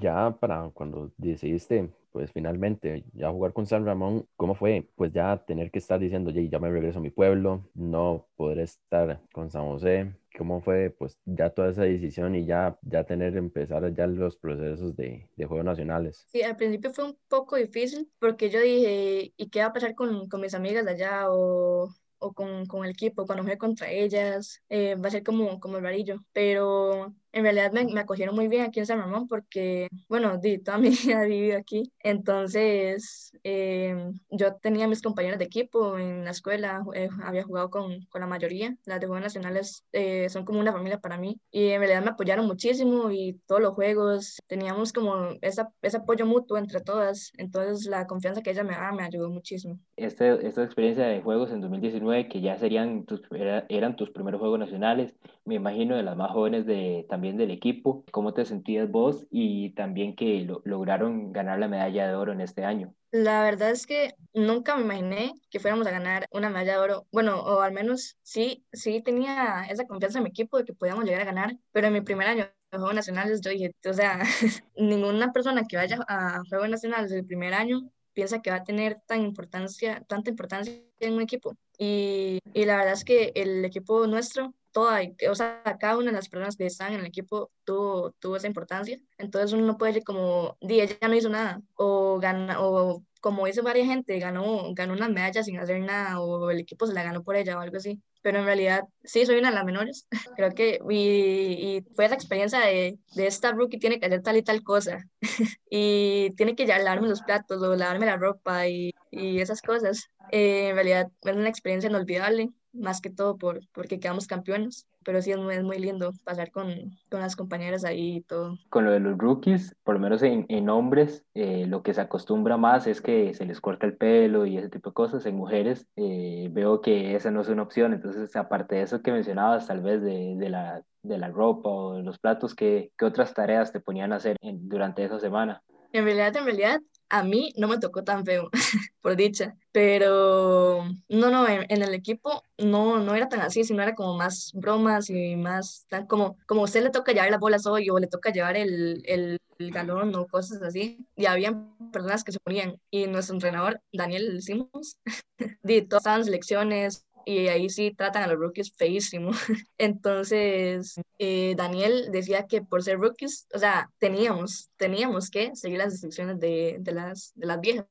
[0.00, 4.88] Ya para cuando decidiste pues finalmente ya jugar con San Ramón, ¿cómo fue?
[4.96, 9.20] Pues ya tener que estar diciendo, ya me regreso a mi pueblo, no podré estar
[9.32, 10.14] con San José.
[10.36, 14.96] ¿Cómo fue pues ya toda esa decisión y ya, ya tener empezar ya los procesos
[14.96, 16.26] de, de Juegos Nacionales?
[16.28, 19.94] Sí, al principio fue un poco difícil porque yo dije, ¿y qué va a pasar
[19.94, 21.26] con, con mis amigas de allá?
[21.30, 21.88] O
[22.20, 25.76] o con, con, el equipo, cuando juegue contra ellas, eh, va a ser como, como
[25.76, 26.24] el varillo.
[26.32, 30.58] Pero en realidad me, me, acogieron muy bien aquí en San Ramón porque, bueno, di,
[30.58, 31.92] toda mi vida he vivido aquí.
[32.00, 38.04] Entonces, eh, yo tenía mis compañeros de equipo en la escuela, eh, había jugado con,
[38.06, 38.76] con, la mayoría.
[38.84, 42.10] Las de Juegos Nacionales eh, son como una familia para mí y en realidad me
[42.10, 47.32] apoyaron muchísimo y todos los juegos teníamos como esa, ese apoyo mutuo entre todas.
[47.36, 49.78] Entonces, la confianza que ella me daba me ayudó muchísimo.
[49.96, 53.22] Este, esta experiencia de juegos en 2019, que ya serían tus,
[53.68, 55.14] eran tus primeros Juegos Nacionales,
[55.44, 59.70] me imagino de las más jóvenes de también del equipo, ¿cómo te sentías vos y
[59.70, 62.94] también que lo, lograron ganar la medalla de oro en este año?
[63.10, 67.06] La verdad es que nunca me imaginé que fuéramos a ganar una medalla de oro.
[67.10, 71.04] Bueno, o al menos sí, sí tenía esa confianza en mi equipo de que podíamos
[71.04, 74.20] llegar a ganar, pero en mi primer año de Juegos Nacionales yo dije, o sea,
[74.76, 79.00] ninguna persona que vaya a Juegos Nacionales el primer año piensa que va a tener
[79.06, 81.56] tan importancia, tanta importancia en un equipo.
[81.78, 86.12] Y, y la verdad es que el equipo nuestro toda, o sea, cada una de
[86.12, 89.00] las personas que están en el equipo tuvo, tuvo esa importancia.
[89.18, 93.46] Entonces uno no puede decir como, di, ella no hizo nada, o, gana, o como
[93.46, 97.02] dice varias gente, ganó, ganó una medalla sin hacer nada, o el equipo se la
[97.02, 98.00] ganó por ella o algo así.
[98.22, 100.06] Pero en realidad, sí, soy una de las menores.
[100.36, 104.36] Creo que, y, y fue esa experiencia de, de, esta rookie tiene que hacer tal
[104.36, 105.08] y tal cosa,
[105.68, 110.08] y tiene que ya lavarme los platos, o lavarme la ropa, y, y esas cosas.
[110.30, 115.22] Eh, en realidad, es una experiencia inolvidable más que todo por, porque quedamos campeones, pero
[115.22, 116.68] sí es muy, es muy lindo pasar con,
[117.10, 118.58] con, las compañeras ahí y todo.
[118.68, 122.00] Con lo de los rookies, por lo menos en, en hombres, eh, lo que se
[122.00, 125.24] acostumbra más es que se les corta el pelo y ese tipo de cosas.
[125.26, 129.12] En mujeres eh, veo que esa no es una opción, entonces aparte de eso que
[129.12, 133.04] mencionabas, tal vez de, de la, de la ropa o de los platos, ¿qué, qué
[133.04, 135.62] otras tareas te ponían a hacer en, durante esa semana?
[135.92, 138.50] En realidad, en realidad, a mí no me tocó tan feo,
[139.00, 143.94] por dicha, pero no, no, en, el equipo no, no era tan así, sino era
[143.94, 147.66] como más bromas y más, tan como, como a usted le toca llevar las bolas
[147.66, 151.56] hoy o le toca llevar el, el, el galón o cosas así, y había
[151.92, 154.98] personas que se ponían, y nuestro entrenador, Daniel Simons,
[155.62, 159.32] di todas las lecciones, y ahí sí tratan a los rookies feísimo.
[159.76, 165.92] Entonces, eh, Daniel decía que por ser rookies, o sea, teníamos, teníamos que seguir las
[165.92, 167.84] instrucciones de, de, las, de las viejas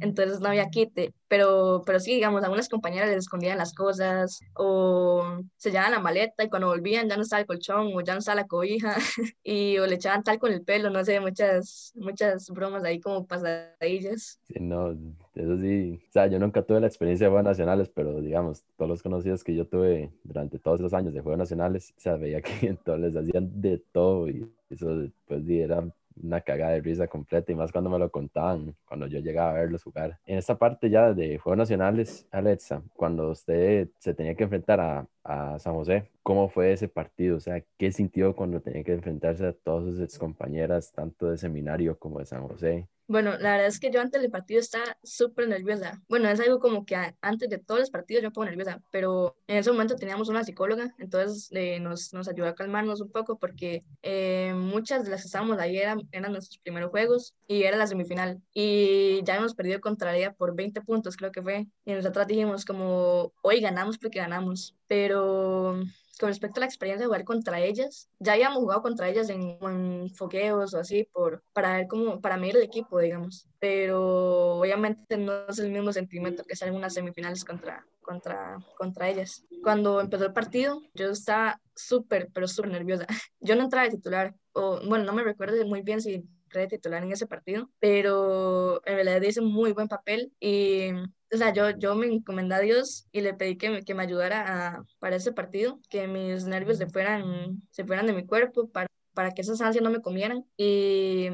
[0.00, 4.40] entonces no había quite, pero, pero sí, digamos, a unas compañeras les escondían las cosas
[4.54, 8.12] o se llevaban la maleta y cuando volvían ya no estaba el colchón o ya
[8.12, 8.94] no estaba la cobija
[9.42, 13.26] y o le echaban tal con el pelo, no sé, muchas, muchas bromas ahí como
[13.26, 14.38] pasadillas.
[14.44, 14.92] Sí, no,
[15.34, 18.88] eso sí, o sea, yo nunca tuve la experiencia de Juegos Nacionales, pero digamos, todos
[18.88, 22.40] los conocidos que yo tuve durante todos esos años de Juegos Nacionales, o sea, veía
[22.42, 25.84] que entonces les hacían de todo y eso pues era
[26.22, 29.54] una cagada de risa completa y más cuando me lo contaban, cuando yo llegaba a
[29.54, 30.18] verlos jugar.
[30.26, 35.06] En esta parte ya de Juegos Nacionales, Alexa, cuando usted se tenía que enfrentar a,
[35.24, 37.36] a San José, ¿cómo fue ese partido?
[37.36, 41.98] O sea, ¿qué sintió cuando tenía que enfrentarse a todas sus compañeras, tanto de seminario
[41.98, 42.88] como de San José?
[43.08, 46.02] Bueno, la verdad es que yo antes del partido estaba súper nerviosa.
[46.08, 49.58] Bueno, es algo como que antes de todos los partidos yo pongo nerviosa, pero en
[49.58, 53.84] ese momento teníamos una psicóloga, entonces eh, nos, nos ayudó a calmarnos un poco porque
[54.02, 57.86] eh, muchas de las que estábamos ahí eran, eran nuestros primeros juegos y era la
[57.86, 58.42] semifinal.
[58.52, 61.68] Y ya hemos perdido contra ella por 20 puntos, creo que fue.
[61.84, 64.74] Y nosotras dijimos como, hoy ganamos porque ganamos.
[64.88, 65.80] Pero
[66.18, 69.58] con respecto a la experiencia de jugar contra ellas, ya habíamos jugado contra ellas en,
[69.60, 75.16] en fogueos o así, por, para ver cómo, para medir el equipo, digamos, pero obviamente
[75.18, 79.44] no es el mismo sentimiento que estar en unas semifinales contra, contra, contra ellas.
[79.62, 83.06] Cuando empezó el partido, yo estaba súper, pero súper nerviosa.
[83.40, 86.66] Yo no entraba de titular, o bueno, no me recuerdo muy bien si entré de
[86.68, 90.88] titular en ese partido, pero en realidad hice muy buen papel y
[91.32, 94.02] o sea, yo, yo me encomendé a Dios y le pedí que me, que me
[94.02, 98.68] ayudara a, para ese partido, que mis nervios se fueran, se fueran de mi cuerpo
[98.68, 100.44] para, para que esas ansias no me comieran.
[100.56, 101.28] Y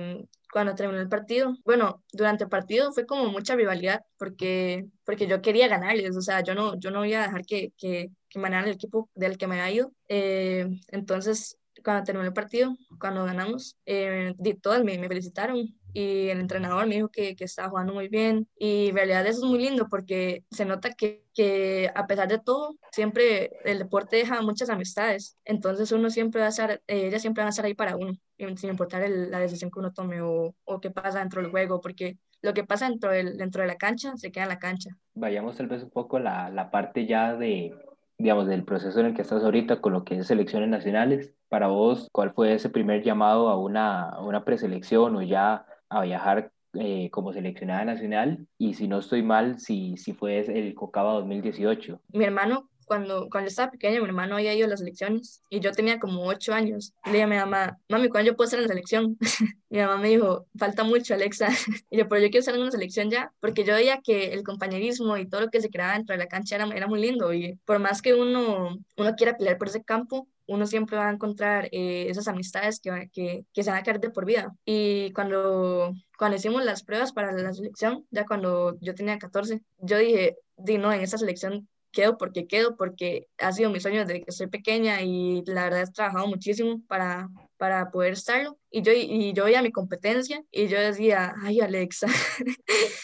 [0.52, 5.42] cuando terminó el partido, bueno, durante el partido fue como mucha rivalidad porque, porque yo
[5.42, 8.68] quería ganarles, o sea, yo no, yo no iba a dejar que, que, que el
[8.68, 9.92] equipo del que me había ido.
[10.08, 16.40] Eh, entonces, cuando terminó el partido, cuando ganamos, eh, todas me, me felicitaron y el
[16.40, 19.58] entrenador me dijo que, que, estaba jugando muy bien y en realidad eso es muy
[19.58, 24.70] lindo porque se nota que, que, a pesar de todo siempre el deporte deja muchas
[24.70, 27.96] amistades entonces uno siempre va a estar eh, ellas siempre van a estar ahí para
[27.96, 28.12] uno
[28.56, 31.80] sin importar el, la decisión que uno tome o, o qué pasa dentro del juego
[31.80, 34.90] porque lo que pasa dentro, del, dentro de la cancha se queda en la cancha
[35.14, 37.74] vayamos tal vez un poco la, la parte ya de
[38.18, 41.34] digamos, del proceso en el que estás ahorita con lo que es selecciones nacionales.
[41.48, 46.02] Para vos, ¿cuál fue ese primer llamado a una, a una preselección o ya a
[46.02, 51.12] viajar eh, como seleccionada nacional y si no estoy mal, si, si fue el Cocaba
[51.14, 52.00] 2018.
[52.12, 55.72] Mi hermano cuando, cuando estaba pequeña, mi hermano había ido a las elecciones y yo
[55.72, 56.92] tenía como ocho años.
[57.04, 59.16] Le dije a mi mamá, mami, ¿cuándo yo puedo estar en la selección?
[59.70, 61.48] mi mamá me dijo, falta mucho, Alexa.
[61.90, 64.42] y yo, pero yo quiero estar en una selección ya, porque yo veía que el
[64.42, 67.32] compañerismo y todo lo que se creaba dentro de la cancha era, era muy lindo
[67.32, 71.12] y por más que uno, uno quiera pelear por ese campo, uno siempre va a
[71.12, 74.54] encontrar eh, esas amistades que, que, que, se van a quedar de por vida.
[74.64, 79.98] Y cuando, cuando hicimos las pruebas para la selección, ya cuando yo tenía 14, yo
[79.98, 84.22] dije, di no, en esa selección quedo porque quedo, porque ha sido mi sueño desde
[84.22, 88.58] que soy pequeña y la verdad he trabajado muchísimo para, para poder estarlo.
[88.70, 92.08] Y yo, y yo veía mi competencia y yo decía, ay Alexa,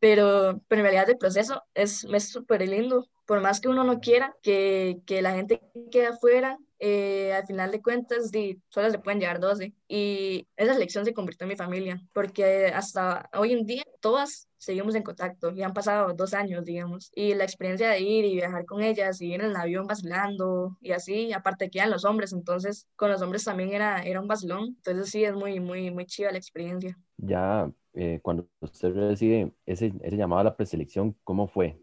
[0.00, 4.34] pero, pero en realidad el proceso es súper lindo, por más que uno no quiera
[4.42, 9.20] que, que la gente quede afuera, eh, al final de cuentas di, solo se pueden
[9.20, 13.84] llevar 12 y esa selección se convirtió en mi familia porque hasta hoy en día
[14.00, 18.24] todas seguimos en contacto y han pasado dos años, digamos, y la experiencia de ir
[18.24, 21.90] y viajar con ellas y ir en el avión vacilando y así, aparte que eran
[21.90, 25.58] los hombres, entonces con los hombres también era, era un vacilón, entonces sí es muy,
[25.58, 26.96] muy, muy chida la experiencia.
[27.16, 31.80] Ya eh, cuando usted recibe ese, ese llamado a la preselección, ¿cómo fue?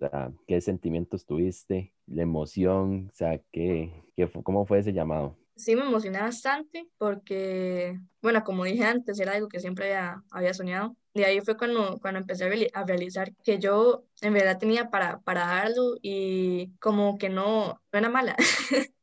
[0.48, 1.94] ¿Qué sentimientos tuviste?
[2.08, 3.10] ¿La emoción?
[3.12, 5.36] O sea, ¿qué, qué ¿cómo fue ese llamado?
[5.56, 10.54] Sí, me emocioné bastante porque, bueno, como dije antes, era algo que siempre había, había
[10.54, 10.96] soñado.
[11.14, 15.46] De ahí fue cuando, cuando empecé a realizar que yo en verdad tenía para, para
[15.46, 18.36] darlo y como que no, no era mala.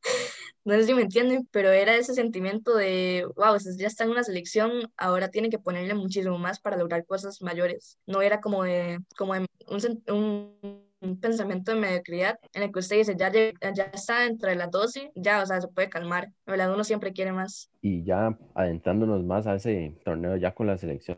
[0.67, 4.25] no sé si me entienden, pero era ese sentimiento de, wow, ya está en una
[4.25, 7.99] selección, ahora tiene que ponerle muchísimo más para lograr cosas mayores.
[8.05, 13.15] No era como de, como un, un, pensamiento de mediocridad en el que usted dice,
[13.17, 16.33] ya, ya está dentro de las 12, ya, o sea, se puede calmar.
[16.45, 17.71] Verdad, uno siempre quiere más.
[17.81, 21.17] Y ya adentrándonos más a ese torneo ya con la selección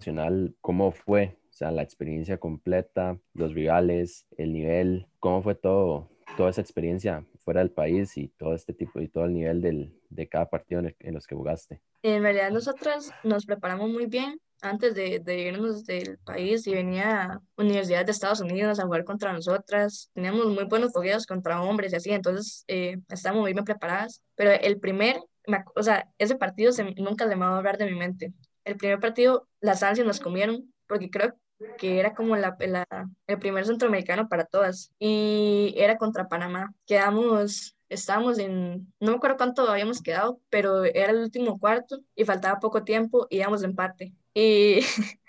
[0.00, 1.36] nacional, ¿cómo fue?
[1.50, 6.08] O sea, la experiencia completa, los rivales, el nivel, ¿cómo fue todo,
[6.38, 9.94] toda esa experiencia fuera del país y todo este tipo y todo el nivel del,
[10.08, 11.82] de cada partido en, los que jugaste?
[12.02, 17.24] En realidad nosotros nos preparamos muy bien antes de, de, irnos del país y venía
[17.24, 20.10] a universidades de Estados Unidos a jugar contra nosotras.
[20.14, 24.22] Teníamos muy buenos fogueos contra hombres y así, entonces eh, estábamos muy bien preparadas.
[24.34, 25.20] Pero el primer,
[25.76, 28.32] o sea, ese partido se, nunca se me va a hablar de mi mente.
[28.64, 31.34] El primer partido, las ansias nos comieron, porque creo
[31.78, 32.56] que era como la,
[33.26, 36.72] el primer centroamericano para todas, y era contra Panamá.
[36.86, 42.24] Quedamos, estábamos en, no me acuerdo cuánto habíamos quedado, pero era el último cuarto y
[42.24, 44.14] faltaba poco tiempo y íbamos de empate.
[44.34, 44.80] Y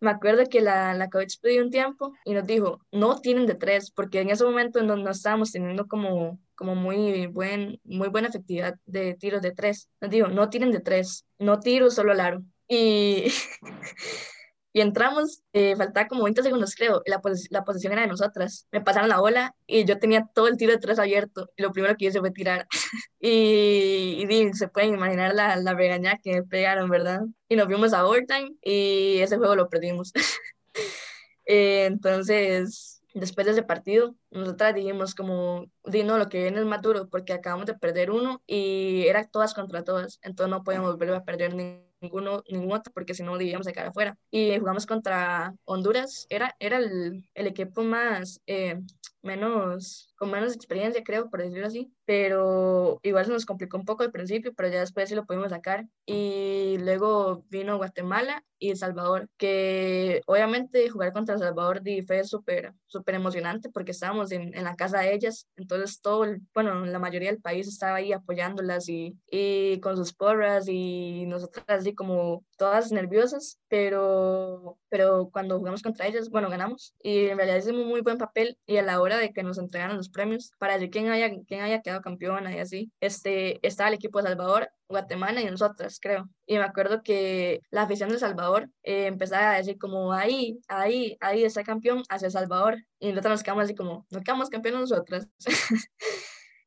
[0.00, 3.54] me acuerdo que la, la coach pidió un tiempo y nos dijo, no tienen de
[3.54, 8.28] tres, porque en ese momento no, no estábamos teniendo como, como muy, buen, muy buena
[8.28, 9.88] efectividad de tiros de tres.
[10.00, 12.42] Nos dijo, no tienen de tres, no tiro, solo al aro.
[12.68, 13.32] Y
[14.76, 18.66] y entramos, eh, faltaba como 20 segundos creo, la, la posición era de nosotras.
[18.72, 21.70] Me pasaron la bola y yo tenía todo el tiro de tres abierto y lo
[21.70, 22.66] primero que hice fue tirar.
[23.20, 27.20] y, y, se pueden imaginar la, la regañada que me pegaron, ¿verdad?
[27.48, 30.12] Y nos fuimos a overtime y ese juego lo perdimos.
[31.46, 36.82] eh, entonces, después de ese partido, nosotras dijimos como, no, lo que viene es más
[36.82, 41.14] duro porque acabamos de perder uno y era todas contra todas, entonces no podemos volver
[41.14, 44.18] a perder ni ninguno, ningún otro, porque si no debíamos de cara afuera.
[44.30, 48.80] Y jugamos contra Honduras, era, era el, el equipo más, eh,
[49.22, 54.02] menos, con menos experiencia, creo, por decirlo así, pero igual se nos complicó un poco
[54.02, 55.86] al principio, pero ya después sí lo pudimos sacar.
[56.06, 62.72] Y luego vino Guatemala y El Salvador, que obviamente jugar contra El Salvador fue súper,
[62.86, 66.98] súper emocionante porque estábamos en, en, la casa de ellas, entonces todo, el, bueno, la
[66.98, 72.44] mayoría del país estaba ahí apoyándolas y, y con sus porras y nosotras así como
[72.56, 77.88] todas nerviosas, pero, pero cuando jugamos contra ellas, bueno, ganamos y en realidad hicimos un
[77.88, 80.90] muy buen papel y a la hora de que nos entregaron los premios para decir
[80.90, 85.40] quién haya, quién haya quedado campeona y así, este, estaba el equipo de Salvador, Guatemala
[85.40, 86.28] y nosotras, creo.
[86.46, 91.16] Y me acuerdo que la afición de Salvador eh, empezaba a decir como, ahí, ahí,
[91.20, 92.76] ahí está campeón hacia Salvador.
[92.98, 95.28] Y nosotros nos quedamos así como, no quedamos campeones nosotras.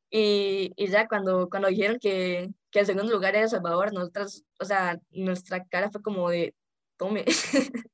[0.09, 4.65] y, y, ya cuando, cuando dijeron que, que el segundo lugar era Salvador, nosotras, o
[4.65, 6.55] sea, nuestra cara fue como de,
[6.97, 7.25] tome.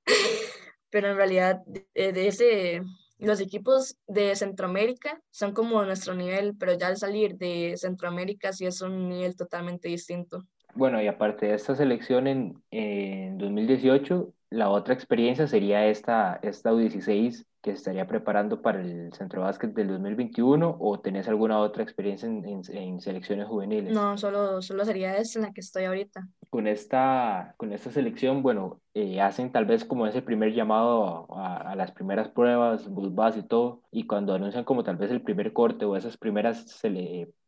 [0.89, 2.81] Pero en realidad, de ese
[3.19, 8.65] los equipos de Centroamérica son como nuestro nivel, pero ya al salir de Centroamérica sí
[8.65, 10.43] es un nivel totalmente distinto.
[10.75, 16.71] Bueno, y aparte de esta selección en, en 2018, la otra experiencia sería esta, esta
[16.71, 22.27] U16 que estaría preparando para el Centro Básquet del 2021 o tenés alguna otra experiencia
[22.27, 23.93] en, en, selecciones juveniles?
[23.93, 26.27] No, solo, solo sería esta en la que estoy ahorita.
[26.51, 31.71] Con esta, con esta selección, bueno, eh, hacen tal vez como ese primer llamado a,
[31.71, 35.51] a las primeras pruebas, bus y todo, y cuando anuncian como tal vez el primer
[35.51, 36.79] corte o esas primeras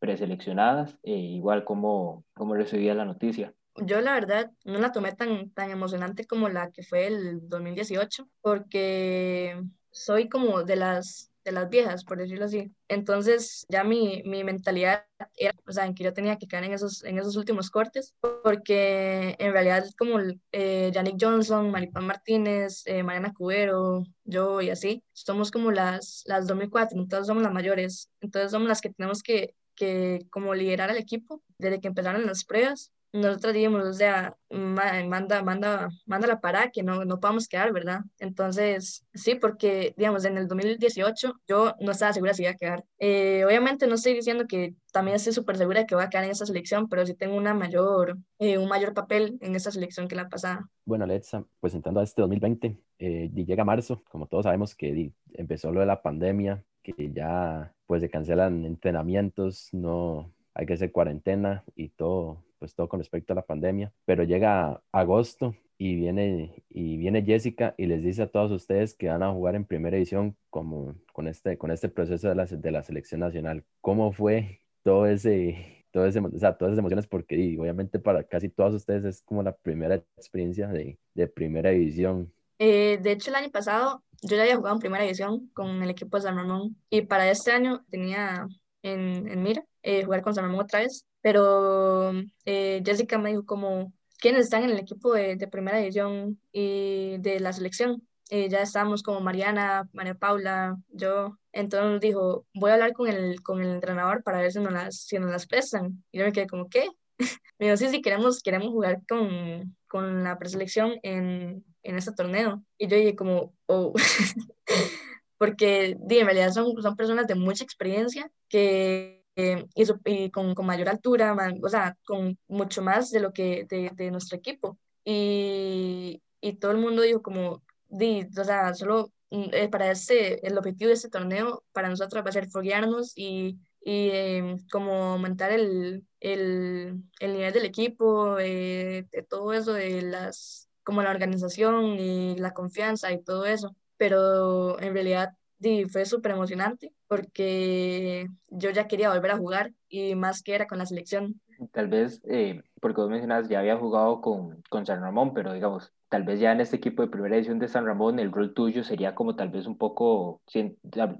[0.00, 5.50] preseleccionadas, eh, igual como, como recibía la noticia yo la verdad no la tomé tan,
[5.50, 9.60] tan emocionante como la que fue el 2018, porque
[9.90, 12.72] soy como de las, de las viejas, por decirlo así.
[12.88, 15.04] Entonces ya mi, mi mentalidad
[15.36, 18.14] era, o sea, en que yo tenía que caer en esos, en esos últimos cortes,
[18.42, 20.18] porque en realidad como
[20.52, 26.46] eh, Yannick Johnson, Maripán Martínez, eh, Mariana Cubero, yo y así, somos como las, las
[26.46, 30.98] 2004, entonces somos las mayores, entonces somos las que tenemos que, que como liderar al
[30.98, 36.70] equipo desde que empezaron las pruebas nosotros dijimos, o sea, manda, manda, manda la para
[36.70, 38.00] que no, no podamos quedar, ¿verdad?
[38.18, 42.84] Entonces, sí, porque, digamos, en el 2018 yo no estaba segura si iba a quedar.
[42.98, 46.24] Eh, obviamente no estoy diciendo que también estoy súper segura de que voy a quedar
[46.24, 50.08] en esa selección, pero sí tengo una mayor, eh, un mayor papel en esa selección
[50.08, 50.68] que la pasada.
[50.84, 55.72] Bueno, Alexa, pues entrando a este 2020, eh, llega marzo, como todos sabemos que empezó
[55.72, 61.64] lo de la pandemia, que ya pues se cancelan entrenamientos, no hay que hacer cuarentena
[61.74, 66.96] y todo pues todo con respecto a la pandemia, pero llega agosto y viene, y
[66.96, 70.36] viene Jessica y les dice a todos ustedes que van a jugar en primera edición
[70.50, 73.64] como, con, este, con este proceso de la, de la selección nacional.
[73.80, 77.06] ¿Cómo fue todo ese, todo ese, o sea, todas esas emociones?
[77.06, 82.32] Porque obviamente para casi todos ustedes es como la primera experiencia de, de primera división.
[82.58, 85.90] Eh, de hecho, el año pasado yo ya había jugado en primera división con el
[85.90, 88.48] equipo de San Ramón y para este año tenía
[88.82, 92.12] en, en mira eh, jugar con San Ramón otra vez pero
[92.44, 97.18] eh, Jessica me dijo como, ¿quiénes están en el equipo de, de primera división y
[97.18, 98.06] de la selección?
[98.30, 101.36] Eh, ya estábamos como Mariana, María Paula, yo.
[101.50, 105.00] Entonces dijo, voy a hablar con el, con el entrenador para ver si nos las,
[105.00, 106.04] si nos las prestan.
[106.12, 106.88] Y yo me quedé como, ¿qué?
[107.58, 112.62] me dijo, sí, sí, queremos, queremos jugar con, con la preselección en, en este torneo.
[112.78, 113.92] Y yo dije como, oh,
[115.38, 120.88] porque en realidad son, son personas de mucha experiencia que eh, y, con, con, mayor
[120.88, 124.78] altura, o sea, con mucho más de lo que de, de nuestro equipo.
[125.04, 130.46] Y, y, todo el mundo dijo como, di, o sea, solo mm, eh, para este,
[130.46, 135.12] el objetivo de este torneo para nosotros va a ser foguearnos y, y eh, como
[135.12, 141.98] aumentar el, el, el, nivel del equipo, de todo eso, de las, como la organización
[142.00, 143.76] y la confianza y todo eso.
[143.98, 150.14] Pero en realidad di, fue súper emocionante porque yo ya quería volver a jugar y
[150.14, 151.40] más que era con la selección.
[151.72, 155.92] Tal vez, eh, porque vos mencionas, ya había jugado con, con San Ramón, pero digamos,
[156.08, 158.84] tal vez ya en este equipo de primera edición de San Ramón el rol tuyo
[158.84, 160.40] sería como tal vez un poco,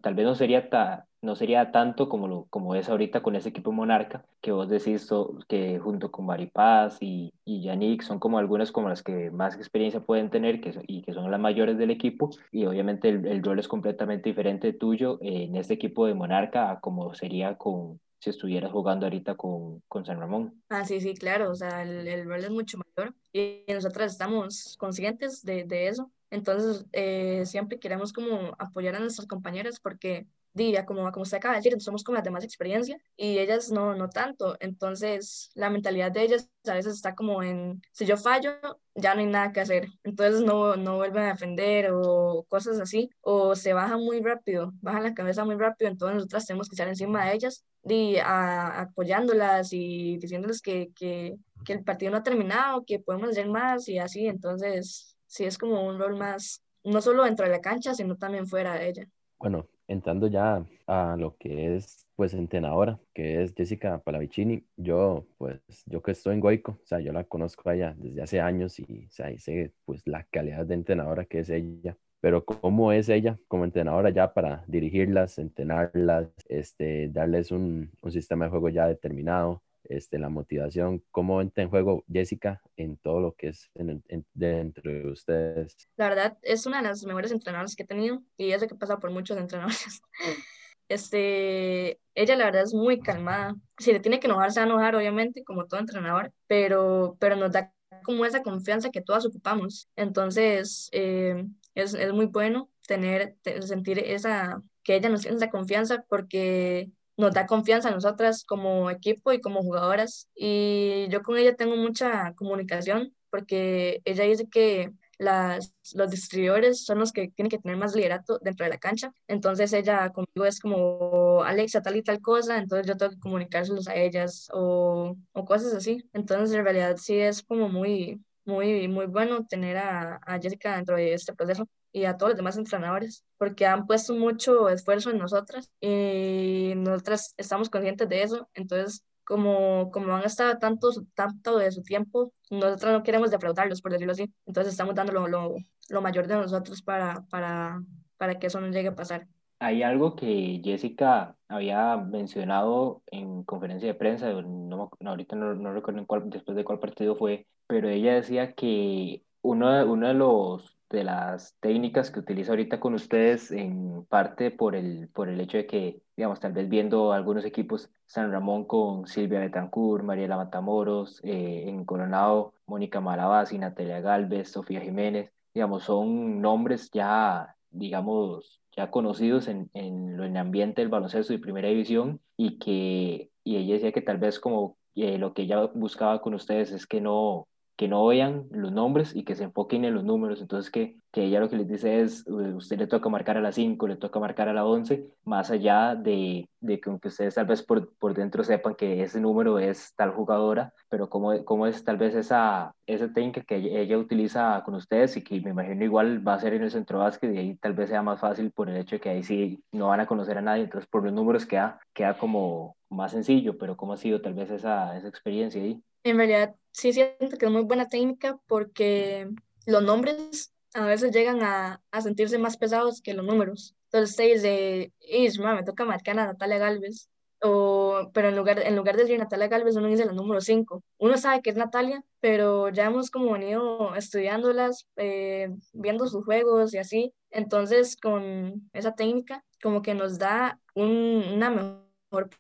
[0.03, 3.49] tal vez no sería, ta, no sería tanto como, lo, como es ahorita con ese
[3.49, 5.09] equipo Monarca, que vos decís
[5.49, 10.01] que junto con Maripaz y, y Yannick son como algunas como las que más experiencia
[10.01, 13.59] pueden tener que, y que son las mayores del equipo y obviamente el, el rol
[13.59, 18.73] es completamente diferente tuyo en este equipo de Monarca a como sería con, si estuvieras
[18.73, 20.62] jugando ahorita con, con San Ramón.
[20.69, 24.77] Ah, sí, sí, claro, o sea, el, el rol es mucho mayor y nosotras estamos
[24.79, 26.11] conscientes de, de eso.
[26.31, 30.27] Entonces, eh, siempre queremos como apoyar a nuestras compañeras porque
[30.57, 33.95] diría, como, como usted acaba de decir, somos con las demás experiencia y ellas no,
[33.95, 34.57] no tanto.
[34.61, 38.53] Entonces, la mentalidad de ellas a veces está como en, si yo fallo,
[38.95, 39.89] ya no hay nada que hacer.
[40.03, 45.03] Entonces, no, no vuelven a defender o cosas así, o se bajan muy rápido, bajan
[45.05, 45.91] la cabeza muy rápido.
[45.91, 51.75] Entonces, nosotras tenemos que estar encima de ellas y apoyándolas y diciéndoles que, que, que
[51.75, 54.27] el partido no ha terminado, que podemos hacer más y así.
[54.27, 58.47] Entonces, sí es como un rol más, no solo dentro de la cancha, sino también
[58.47, 59.09] fuera de ella.
[59.39, 65.61] Bueno, entrando ya a lo que es pues entrenadora, que es Jessica Palavicini, yo pues
[65.87, 68.78] yo que estoy en Goico, o sea, yo la conozco a ella desde hace años
[68.80, 73.09] y o sea, sé pues la calidad de entrenadora que es ella, pero cómo es
[73.09, 78.87] ella como entrenadora ya para dirigirlas, entrenarlas, este, darles un, un sistema de juego ya
[78.87, 84.03] determinado, este, la motivación, cómo entra en juego Jessica en todo lo que es en,
[84.34, 85.76] dentro de ustedes.
[85.97, 88.74] La verdad, es una de las mejores entrenadoras que he tenido y es de que
[88.74, 90.03] pasa por muchos entrenadores.
[90.89, 93.57] Este, ella la verdad es muy calmada.
[93.76, 97.34] Si le tiene que enojar, se va a enojar, obviamente, como todo entrenador, pero, pero
[97.34, 97.72] nos da
[98.05, 99.89] como esa confianza que todas ocupamos.
[99.97, 106.05] Entonces, eh, es, es, muy bueno tener, sentir esa, que ella nos tiene esa confianza
[106.09, 110.29] porque nos da confianza a nosotras como equipo y como jugadoras.
[110.35, 116.99] Y yo con ella tengo mucha comunicación porque ella dice que, las, los distribuidores son
[116.99, 119.12] los que tienen que tener más liderato dentro de la cancha.
[119.29, 123.89] Entonces ella conmigo es como, Alexa, tal y tal cosa, entonces yo tengo que comunicárselos
[123.89, 126.09] a ellas o, o cosas así.
[126.12, 130.97] Entonces en realidad sí es como muy, muy, muy bueno tener a, a Jessica dentro
[130.97, 131.67] de este proceso
[131.97, 137.33] y a todos los demás entrenadores, porque han puesto mucho esfuerzo en nosotras y nosotras
[137.39, 138.51] estamos conscientes de eso.
[138.53, 143.93] Entonces, como, como han estado tanto, tanto de su tiempo, nosotros no queremos defraudarlos, por
[143.93, 144.31] decirlo así.
[144.45, 145.55] Entonces estamos dando lo, lo,
[145.89, 147.83] lo mayor de nosotros para, para,
[148.19, 149.27] para que eso no llegue a pasar.
[149.59, 156.01] Hay algo que Jessica había mencionado en conferencia de prensa, no, ahorita no, no recuerdo
[156.01, 160.76] en cuál, después de cuál partido fue, pero ella decía que uno, uno de los
[160.91, 165.57] de las técnicas que utiliza ahorita con ustedes en parte por el, por el hecho
[165.59, 171.20] de que, digamos, tal vez viendo algunos equipos, San Ramón con Silvia Betancourt, Mariela Matamoros,
[171.24, 173.03] eh, en Coronado, Mónica
[173.51, 180.37] y Natalia Galvez, Sofía Jiménez, digamos, son nombres ya, digamos, ya conocidos en, en, el
[180.37, 184.76] ambiente del baloncesto de primera división y que, y ella decía que tal vez como
[184.95, 189.14] eh, lo que ella buscaba con ustedes es que no, que no vean los nombres
[189.14, 190.41] y que se enfoquen en los números.
[190.41, 193.55] Entonces, que, que ella lo que les dice es, usted le toca marcar a las
[193.55, 197.47] 5, le toca marcar a la 11, más allá de, de que aunque ustedes tal
[197.47, 201.85] vez por, por dentro sepan que ese número es tal jugadora, pero cómo, cómo es
[201.85, 206.27] tal vez esa, esa técnica que ella, utiliza con ustedes y que me imagino igual
[206.27, 208.68] va a ser en el centro básquet y ahí tal vez sea más fácil por
[208.68, 211.12] el hecho de que ahí sí no van a conocer a nadie, entonces por los
[211.12, 215.62] números queda, queda como más sencillo, pero cómo ha sido tal vez esa, esa experiencia
[215.62, 215.83] ahí.
[216.07, 219.29] En realidad sí siento que es muy buena técnica porque
[219.67, 223.75] los nombres a veces llegan a, a sentirse más pesados que los números.
[223.87, 227.09] Entonces usted dice, Isma, me toca marcar a Natalia Galvez.
[227.43, 230.85] O, pero en lugar, en lugar de decir Natalia Galvez, uno dice la número 5.
[230.99, 236.73] Uno sabe que es Natalia, pero ya hemos como venido estudiándolas, eh, viendo sus juegos
[236.73, 237.15] y así.
[237.31, 242.31] Entonces, con esa técnica, como que nos da un, una mejor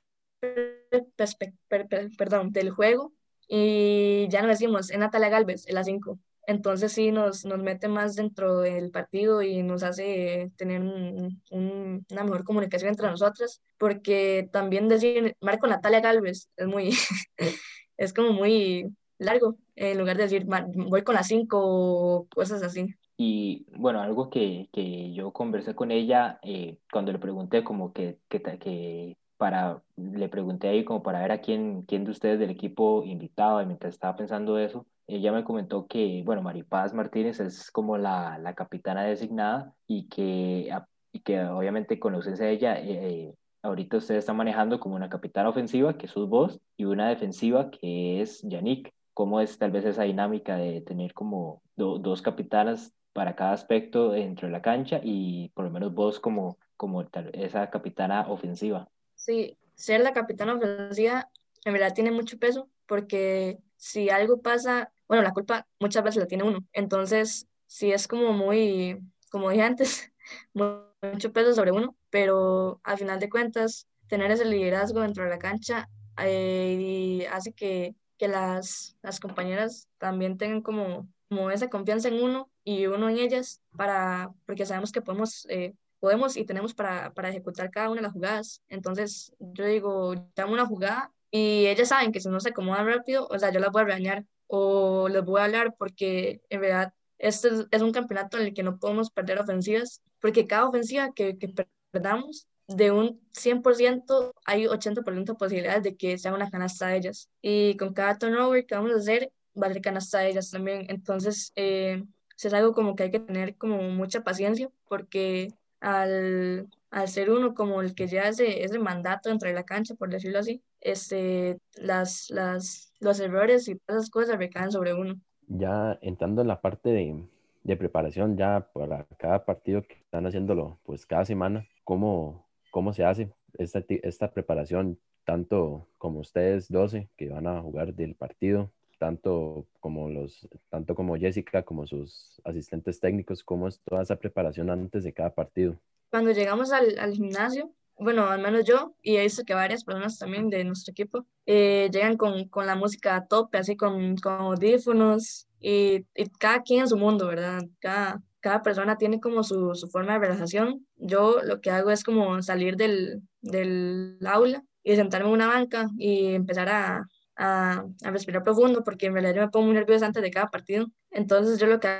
[1.16, 1.84] perspectiva,
[2.16, 3.15] perdón, del juego
[3.48, 6.18] y ya nos decimos, es Natalia Galvez, en la 5.
[6.46, 12.24] Entonces sí nos, nos mete más dentro del partido y nos hace tener un, una
[12.24, 16.90] mejor comunicación entre nosotras, porque también decir Marco Natalia Galvez es muy,
[17.96, 22.94] es como muy largo, en lugar de decir voy con la 5 o cosas así.
[23.16, 28.18] Y bueno, algo que, que yo conversé con ella eh, cuando le pregunté como que,
[28.28, 32.50] que, que para, le pregunté ahí como para ver a quién, quién de ustedes del
[32.50, 37.70] equipo invitaba y mientras estaba pensando eso, ella me comentó que, bueno, Maripaz Martínez es
[37.70, 40.70] como la, la capitana designada y que,
[41.12, 45.08] y que obviamente con la ausencia de ella, eh, ahorita ustedes están manejando como una
[45.08, 48.92] capitana ofensiva, que su voz, y una defensiva, que es Yannick.
[49.14, 54.46] ¿Cómo es tal vez esa dinámica de tener como dos capitanas para cada aspecto dentro
[54.46, 58.88] de la cancha y por lo menos vos como, como esa capitana ofensiva?
[59.16, 61.28] Sí, ser la capitana ofensiva
[61.64, 66.26] en verdad tiene mucho peso porque si algo pasa, bueno, la culpa muchas veces la
[66.26, 66.60] tiene uno.
[66.72, 69.00] Entonces, sí es como muy,
[69.30, 70.12] como dije antes,
[70.54, 75.38] mucho peso sobre uno, pero al final de cuentas, tener ese liderazgo dentro de la
[75.38, 75.88] cancha
[76.18, 82.50] eh, hace que, que las, las compañeras también tengan como, como esa confianza en uno
[82.64, 87.30] y uno en ellas, para, porque sabemos que podemos eh, podemos y tenemos para, para
[87.30, 88.62] ejecutar cada una de las jugadas.
[88.68, 93.26] Entonces, yo digo, llamo una jugada y ellas saben que si no se acomodan rápido,
[93.28, 96.94] o sea, yo las voy a regañar o les voy a hablar porque en verdad
[97.18, 101.38] este es, un campeonato en el que no podemos perder ofensivas, porque cada ofensiva que,
[101.38, 101.52] que
[101.90, 107.28] perdamos, de un 100% hay 80% de posibilidades de que sea una canasta de ellas.
[107.40, 110.86] Y con cada turnover que vamos a hacer, va a ser canasta de ellas también.
[110.88, 112.04] Entonces, eh,
[112.36, 117.54] es algo como que hay que tener como mucha paciencia, porque al, al ser uno
[117.54, 121.58] como el que ya ese, ese mandato dentro de la cancha, por decirlo así, este,
[121.74, 125.20] las, las, los errores y todas esas cosas recaen sobre uno.
[125.48, 127.24] Ya entrando en la parte de,
[127.62, 133.04] de preparación ya para cada partido que están haciéndolo pues cada semana, ¿cómo, cómo se
[133.04, 134.98] hace esta, esta preparación?
[135.24, 141.16] Tanto como ustedes 12 que van a jugar del partido, tanto como los, tanto como
[141.16, 145.78] Jessica, como sus asistentes técnicos, cómo es toda esa preparación antes de cada partido.
[146.10, 150.18] Cuando llegamos al, al gimnasio, bueno, al menos yo, y he visto que varias personas
[150.18, 154.32] también de nuestro equipo, eh, llegan con, con, la música a tope, así con, con
[154.34, 157.62] audífonos, y, y, cada quien en su mundo, ¿verdad?
[157.80, 160.86] Cada, cada persona tiene como su, su, forma de relajación.
[160.96, 165.88] Yo lo que hago es como salir del, del aula y sentarme en una banca
[165.98, 170.22] y empezar a, a, respirar profundo porque en realidad yo me pongo muy nerviosa antes
[170.22, 170.86] de cada partido.
[171.10, 171.98] Entonces yo lo que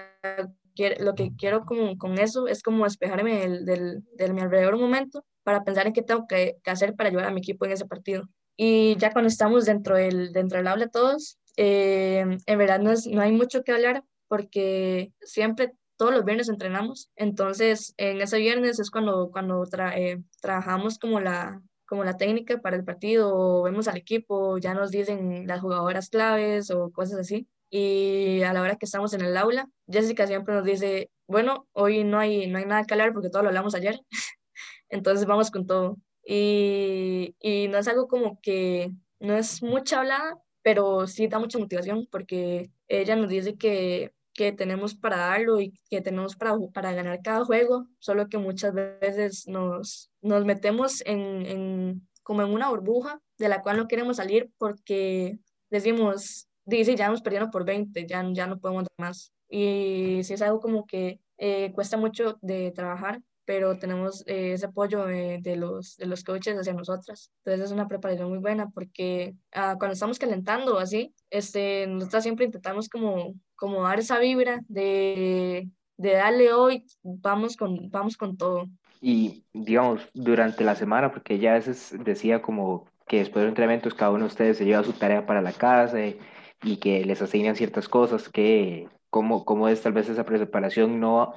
[0.99, 4.83] lo que quiero con, con eso es como despejarme del, del, de mi alrededor un
[4.83, 7.73] momento para pensar en qué tengo que, que, hacer para ayudar a mi equipo en
[7.73, 8.29] ese partido.
[8.59, 13.07] Y ya cuando estamos dentro del, dentro del aula todos, eh, en verdad no, es,
[13.07, 17.11] no hay mucho que hablar porque siempre todos los viernes entrenamos.
[17.17, 19.65] Entonces, en ese viernes es cuando, cuando
[19.95, 24.91] eh, trabajamos como la, como la técnica para el partido, vemos al equipo, ya nos
[24.91, 27.49] dicen las jugadoras claves o cosas así.
[27.71, 32.05] Y a la hora que estamos en el aula, Jessica siempre nos dice, bueno, hoy
[32.05, 34.01] no hay, no hay nada que hablar porque todo lo hablamos ayer.
[34.89, 35.97] Entonces vamos con todo.
[36.25, 41.59] Y, y no es algo como que, no es mucha hablada, pero sí da mucha
[41.59, 46.93] motivación porque ella nos dice que que tenemos para darlo y que tenemos para, para
[46.93, 52.69] ganar cada juego, solo que muchas veces nos, nos metemos en, en, como en una
[52.69, 55.39] burbuja de la cual no queremos salir porque
[55.71, 59.33] decimos, dice, ya nos perdieron por 20, ya, ya no podemos dar más.
[59.49, 64.67] Y si es algo como que eh, cuesta mucho de trabajar, pero tenemos eh, ese
[64.67, 67.31] apoyo de, los, de los coaches hacia nosotras.
[67.39, 72.47] Entonces es una preparación muy buena porque ah, cuando estamos calentando así, este, nosotras siempre
[72.47, 78.69] intentamos como, como dar esa vibra de, de darle hoy, vamos con, vamos con todo.
[79.01, 83.51] Y digamos, durante la semana, porque ya a veces decía como que después de los
[83.51, 86.19] entrenamientos cada uno de ustedes se lleva su tarea para la casa y,
[86.63, 91.35] y que les asignan ciertas cosas, que cómo, cómo es tal vez esa preparación no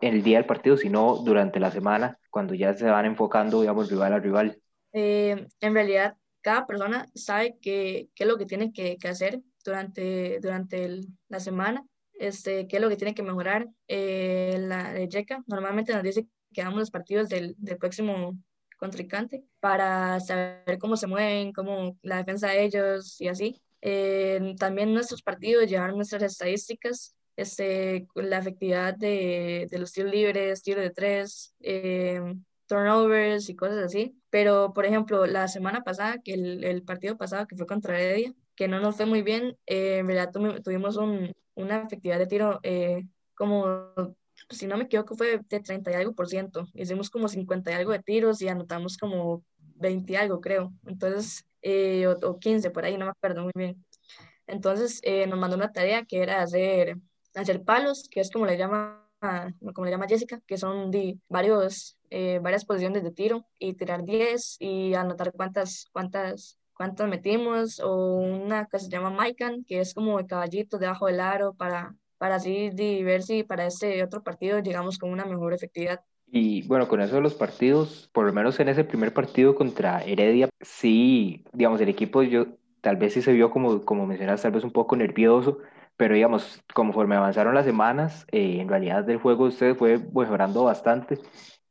[0.00, 4.12] el día del partido, sino durante la semana, cuando ya se van enfocando, digamos, rival
[4.12, 4.58] a rival?
[4.92, 9.40] Eh, en realidad, cada persona sabe qué, qué es lo que tiene que, que hacer
[9.64, 11.84] durante, durante la semana,
[12.14, 13.68] este, qué es lo que tiene que mejorar.
[13.88, 18.38] Eh, la de Jeca normalmente nos dice que damos los partidos del, del próximo
[18.78, 23.60] contrincante para saber cómo se mueven, cómo la defensa de ellos y así.
[23.80, 30.62] Eh, también nuestros partidos, llevar nuestras estadísticas este, la efectividad de, de los tiros libres,
[30.62, 32.20] tiro de tres, eh,
[32.66, 34.16] turnovers y cosas así.
[34.30, 38.34] Pero, por ejemplo, la semana pasada, que el, el partido pasado que fue contra Heredia,
[38.54, 40.30] que no nos fue muy bien, eh, en verdad
[40.62, 43.92] tuvimos un, una efectividad de tiro eh, como,
[44.50, 46.66] si no me equivoco, fue de 30 y algo por ciento.
[46.74, 49.44] Hicimos como 50 y algo de tiros y anotamos como
[49.76, 50.72] 20 y algo, creo.
[50.86, 51.44] Entonces,
[52.06, 53.84] o, o, 15 por ahí, no me acuerdo muy bien.
[54.46, 56.98] Entonces, nos mandó una tarea que era hacer
[57.34, 59.08] hacer palos, que es como le llama,
[59.74, 64.04] como le llama Jessica, que son de varios, eh, varias posiciones de tiro, y tirar
[64.04, 69.94] 10 y anotar cuántas, cuántas, cuántas metimos, o una que se llama Maikan, que es
[69.94, 74.24] como el caballito debajo del aro para, para así de ver si para este otro
[74.24, 76.00] partido llegamos con una mejor efectividad.
[76.26, 80.02] Y bueno, con eso de los partidos, por lo menos en ese primer partido contra
[80.02, 82.46] Heredia, sí, digamos, el equipo yo
[82.80, 85.58] tal vez sí se vio como, como mencionas, tal vez un poco nervioso,
[85.96, 90.64] pero digamos, conforme avanzaron las semanas, eh, en realidad el juego de ustedes fue mejorando
[90.64, 91.20] bastante.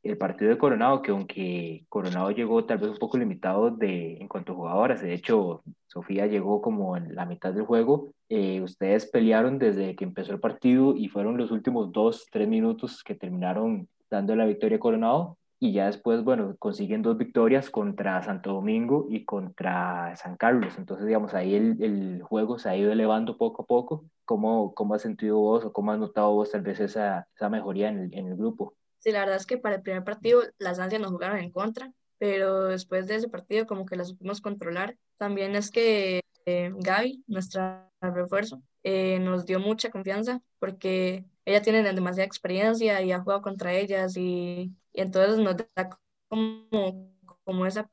[0.02, 4.26] El partido de Coronado, que aunque Coronado llegó tal vez un poco limitado de, en
[4.26, 9.06] cuanto a jugadoras, de hecho, Sofía llegó como en la mitad del juego, eh, ustedes
[9.06, 13.88] pelearon desde que empezó el partido y fueron los últimos dos, tres minutos que terminaron
[14.10, 19.06] dando la victoria a Coronado y ya después, bueno, consiguen dos victorias contra Santo Domingo
[19.08, 20.74] y contra San Carlos.
[20.76, 24.04] Entonces, digamos, ahí el, el juego se ha ido elevando poco a poco.
[24.24, 27.90] ¿Cómo, cómo has sentido vos o cómo has notado vos tal vez esa, esa mejoría
[27.90, 28.74] en el, en el grupo?
[29.02, 31.92] Sí, la verdad es que para el primer partido las ansias nos jugaron en contra,
[32.18, 34.96] pero después de ese partido como que las supimos controlar.
[35.18, 41.82] También es que eh, Gaby, nuestra refuerzo, eh, nos dio mucha confianza porque ella tiene
[41.82, 45.98] demasiada experiencia y ha jugado contra ellas y y entonces nos da
[46.28, 47.86] como, como esas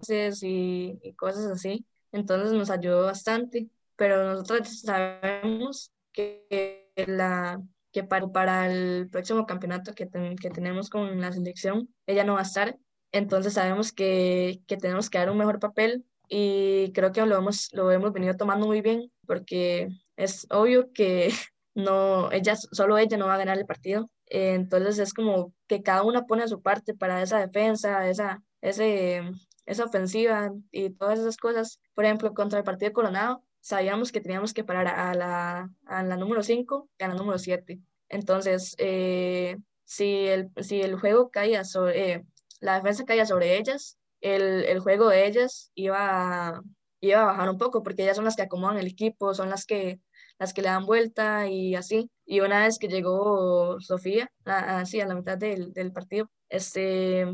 [0.43, 1.85] y, y cosas así.
[2.11, 9.93] Entonces nos ayudó bastante, pero nosotros sabemos que, la, que para, para el próximo campeonato
[9.93, 12.77] que, que tenemos con la selección, ella no va a estar.
[13.11, 17.69] Entonces sabemos que, que tenemos que dar un mejor papel y creo que lo hemos,
[17.73, 21.31] lo hemos venido tomando muy bien porque es obvio que
[21.75, 26.03] no, ella, solo ella no va a ganar el partido entonces es como que cada
[26.03, 29.23] una pone su parte para esa defensa, esa, ese,
[29.65, 31.79] esa ofensiva y todas esas cosas.
[31.95, 36.17] Por ejemplo, contra el partido Coronado, sabíamos que teníamos que parar a la, a la
[36.17, 37.79] número 5 y a la número 7.
[38.09, 42.25] Entonces, eh, si, el, si el juego caía sobre, eh,
[42.59, 46.61] la defensa caía sobre ellas, el, el juego de ellas iba
[47.01, 49.65] iba a bajar un poco porque ellas son las que acomodan el equipo, son las
[49.65, 49.99] que
[50.37, 52.09] las que le dan vuelta y así.
[52.25, 57.25] Y una vez que llegó Sofía, así a la mitad del, del partido, este,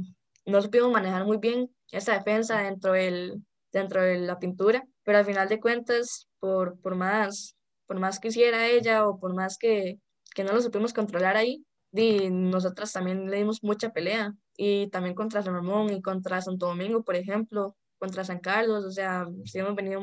[0.45, 3.43] no supimos manejar muy bien esa defensa dentro, del,
[3.75, 8.29] dentro de la pintura, pero al final de cuentas, por, por, más, por más que
[8.29, 9.99] hiciera ella o por más que,
[10.33, 15.13] que no lo supimos controlar ahí, di, nosotras también le dimos mucha pelea y también
[15.13, 19.59] contra San Ramón y contra Santo Domingo, por ejemplo, contra San Carlos, o sea, sí
[19.59, 20.01] hemos venido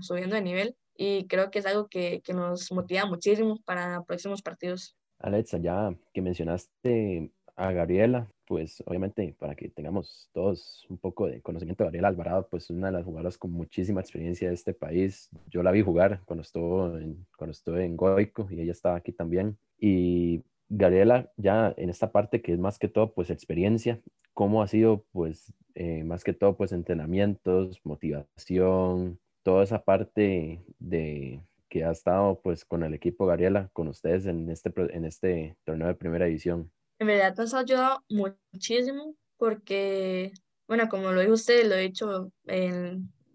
[0.00, 4.40] subiendo de nivel y creo que es algo que, que nos motiva muchísimo para próximos
[4.40, 4.94] partidos.
[5.18, 11.40] Alexa, ya que mencionaste a Gabriela, pues obviamente para que tengamos todos un poco de
[11.40, 15.30] conocimiento, Gabriela Alvarado, pues una de las jugadoras con muchísima experiencia de este país.
[15.46, 19.12] Yo la vi jugar cuando estuvo en, cuando estuve en Goico y ella estaba aquí
[19.12, 19.56] también.
[19.78, 24.00] Y Gabriela, ya en esta parte que es más que todo pues experiencia,
[24.34, 31.40] ¿cómo ha sido pues eh, más que todo pues entrenamientos, motivación, toda esa parte de
[31.68, 35.86] que ha estado pues con el equipo Gabriela, con ustedes en este, en este torneo
[35.86, 36.72] de primera división?
[37.00, 40.32] En verdad nos ha ayudado muchísimo porque,
[40.68, 42.30] bueno, como lo dijo usted, lo he dicho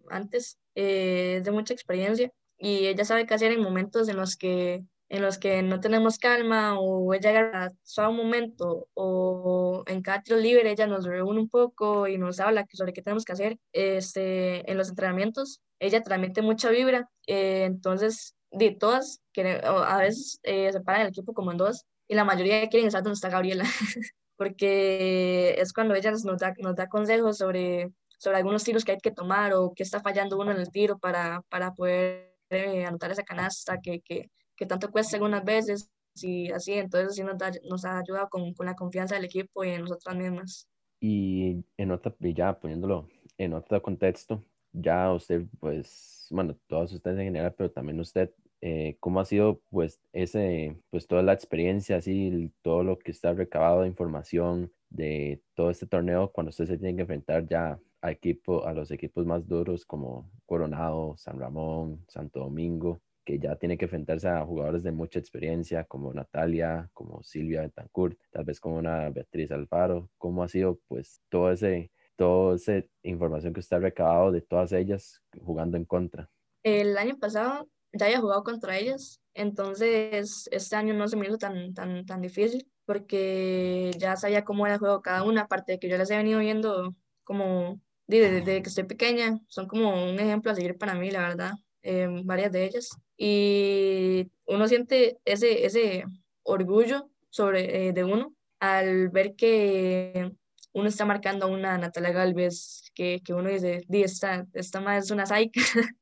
[0.08, 4.36] antes, eh, es de mucha experiencia y ella sabe qué hacer en momentos en los
[4.36, 10.02] que en los que no tenemos calma o ella llega a un momento o en
[10.02, 13.34] cada tiro libre ella nos reúne un poco y nos habla sobre qué tenemos que
[13.34, 15.62] hacer este, en los entrenamientos.
[15.80, 21.08] Ella transmite mucha vibra, eh, entonces de todas, que a veces eh, se paran el
[21.10, 23.64] equipo como en dos y la mayoría quieren estar donde está Gabriela,
[24.38, 28.98] porque es cuando ella nos da, nos da consejos sobre, sobre algunos tiros que hay
[29.00, 33.12] que tomar o qué está fallando uno en el tiro para, para poder eh, anotar
[33.12, 35.90] esa canasta que, que, que, tanto cuesta algunas veces
[36.22, 37.36] y así, entonces sí nos,
[37.70, 40.70] nos ha ayudado con, con, la confianza del equipo y en nosotras mismas.
[41.02, 47.26] Y en otra, ya poniéndolo en otro contexto, ya usted, pues, bueno, todos ustedes en
[47.26, 48.32] general, pero también usted
[48.68, 53.32] eh, cómo ha sido pues ese, pues toda la experiencia, así, todo lo que está
[53.32, 58.12] recabado de información de todo este torneo cuando usted se tiene que enfrentar ya a
[58.12, 63.78] equipo, a los equipos más duros como Coronado, San Ramón, Santo Domingo, que ya tiene
[63.78, 68.78] que enfrentarse a jugadores de mucha experiencia como Natalia, como Silvia Betancourt, tal vez como
[68.78, 73.82] una Beatriz Alfaro, cómo ha sido pues todo ese, toda esa información que usted ha
[73.82, 76.32] recabado de todas ellas jugando en contra.
[76.64, 81.38] El año pasado ya había jugado contra ellas, entonces este año no se me hizo
[81.38, 85.80] tan, tan, tan difícil porque ya sabía cómo era el juego cada una, aparte de
[85.80, 90.52] que yo las he venido viendo como desde, que estoy pequeña, son como un ejemplo
[90.52, 92.90] a seguir para mí, la verdad, em, varias de ellas.
[93.18, 96.06] Y uno siente ese, ese
[96.44, 100.32] orgullo sobre, eh, de uno al ver que
[100.74, 105.06] uno está marcando a una Natalia Galvez, que, que uno dice, di, esta, esta más
[105.06, 105.54] es una psych,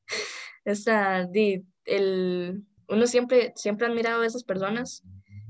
[0.66, 5.04] esta, di, el, uno siempre, siempre ha admirado a esas personas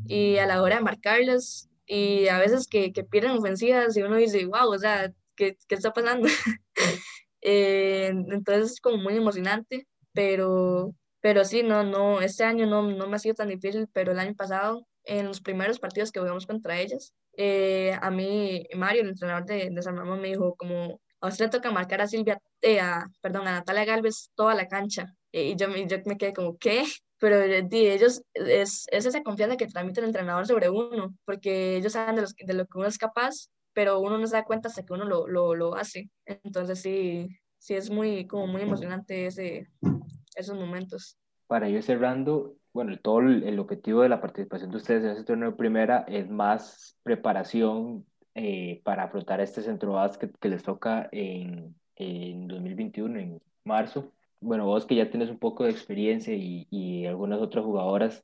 [0.06, 4.16] y a la hora de marcarlas y a veces que, que pierden ofensivas y uno
[4.18, 6.28] dice, wow, o sea, ¿qué, qué está pasando?
[7.42, 13.08] eh, entonces es como muy emocionante, pero, pero sí, no, no, este año no, no
[13.08, 16.48] me ha sido tan difícil, pero el año pasado, en los primeros partidos que jugamos
[16.48, 21.02] contra ellas, eh, a mí, Mario, el entrenador de, de San Ramón, me dijo como,
[21.22, 22.80] a usted le toca marcar a Silvia, eh,
[23.22, 25.14] perdón, a Natalia Galvez toda la cancha.
[25.36, 26.84] Y yo, yo me quedé como, ¿qué?
[27.18, 31.94] Pero de ellos es, es esa confianza que transmite el entrenador sobre uno, porque ellos
[31.94, 34.68] saben de, los, de lo que uno es capaz, pero uno no se da cuenta
[34.68, 36.12] hasta que uno lo, lo, lo hace.
[36.26, 39.68] Entonces sí, sí es muy, como muy emocionante ese,
[40.36, 41.18] esos momentos.
[41.48, 45.24] Para ir cerrando, bueno, todo el, el objetivo de la participación de ustedes en este
[45.24, 48.06] torneo primera es más preparación
[48.36, 54.12] eh, para afrontar este centro básquet que les toca en, en 2021, en marzo
[54.44, 58.24] bueno, vos que ya tienes un poco de experiencia y, y algunas otras jugadoras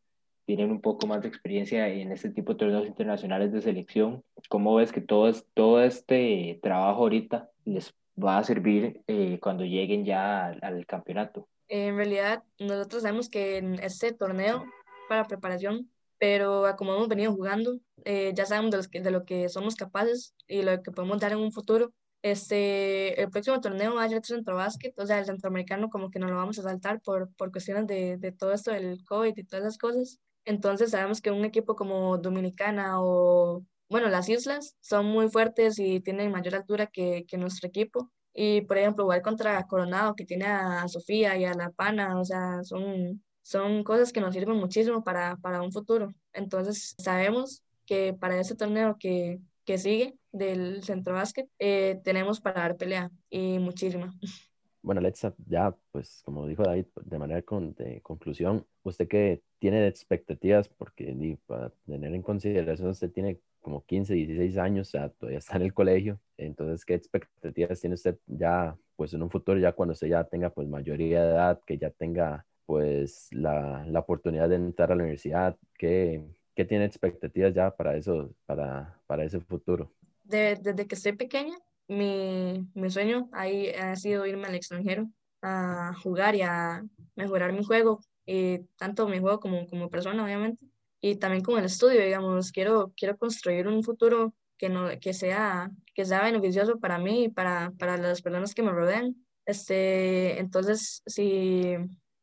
[0.50, 4.74] tienen un poco más de experiencia en este tipo de torneos internacionales de selección, ¿cómo
[4.74, 10.48] ves que todo, todo este trabajo ahorita les va a servir eh, cuando lleguen ya
[10.48, 11.48] al, campeonato?
[11.68, 14.66] En realidad, nosotros sabemos que en este torneo
[15.08, 19.26] para preparación, pero como hemos venido jugando, eh, ya sabemos de, los que, de lo
[19.26, 21.94] que somos capaces y lo que podemos dar en un futuro.
[22.22, 26.20] Este, el próximo torneo va a ser centro básquet, o sea, el centroamericano como que
[26.20, 29.44] no lo vamos a saltar por, por cuestiones de, de todo esto del COVID y
[29.46, 30.20] todas esas cosas.
[30.46, 36.00] Entonces sabemos que un equipo como Dominicana o, bueno, las islas son muy fuertes y
[36.02, 38.12] tienen mayor altura que, que nuestro equipo.
[38.34, 42.26] Y, por ejemplo, jugar contra Coronado, que tiene a Sofía y a La Pana, o
[42.26, 46.14] sea, son, son cosas que nos sirven muchísimo para, para un futuro.
[46.34, 49.40] Entonces, sabemos que para ese torneo que,
[49.70, 54.12] que sigue del centro básquet, eh, tenemos para dar pelea y muchísima.
[54.82, 59.86] Bueno, Alexa, ya pues como dijo David, de manera con, de conclusión, usted que tiene
[59.86, 65.38] expectativas, porque para tener en consideración usted tiene como 15, 16 años, o sea, todavía
[65.38, 69.74] está en el colegio, entonces, ¿qué expectativas tiene usted ya, pues en un futuro, ya
[69.74, 74.50] cuando usted ya tenga pues mayoría de edad, que ya tenga pues la, la oportunidad
[74.50, 76.24] de entrar a la universidad, ¿qué,
[76.60, 79.90] ¿qué tiene expectativas ya para eso, para, para ese futuro?
[80.26, 81.58] desde que estoy pequeña,
[81.88, 85.10] mi, mi sueño ahí ha sido irme al extranjero
[85.42, 86.84] a jugar y a
[87.16, 90.66] mejorar mi juego, y tanto mi juego como como persona, obviamente,
[91.00, 95.72] y también con el estudio, digamos, quiero, quiero construir un futuro que, no, que, sea,
[95.96, 99.16] que sea beneficioso para mí y para, para las personas que me rodean.
[99.46, 101.78] Este, entonces, si,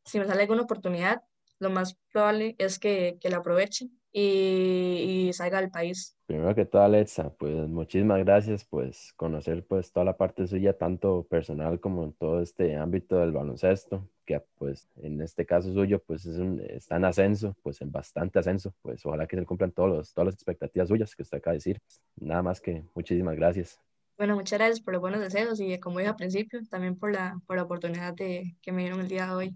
[0.05, 1.23] si me sale alguna oportunidad,
[1.57, 6.17] lo más probable es que, que la aproveche y, y salga al país.
[6.25, 11.27] Primero que todo, Alexa, pues muchísimas gracias, pues conocer pues toda la parte suya, tanto
[11.29, 16.25] personal como en todo este ámbito del baloncesto, que pues en este caso suyo pues
[16.25, 19.89] es un, está en ascenso, pues en bastante ascenso, pues ojalá que se cumplan todos
[19.89, 21.79] los, todas las expectativas suyas que usted acaba de decir.
[22.15, 23.79] Nada más que muchísimas gracias.
[24.17, 27.39] Bueno, muchas gracias por los buenos deseos y como dije al principio, también por la,
[27.45, 29.55] por la oportunidad de, que me dieron el día de hoy.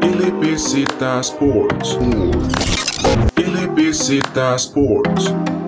[0.00, 1.96] LBZ Sports.
[3.36, 5.59] LBZ Sports.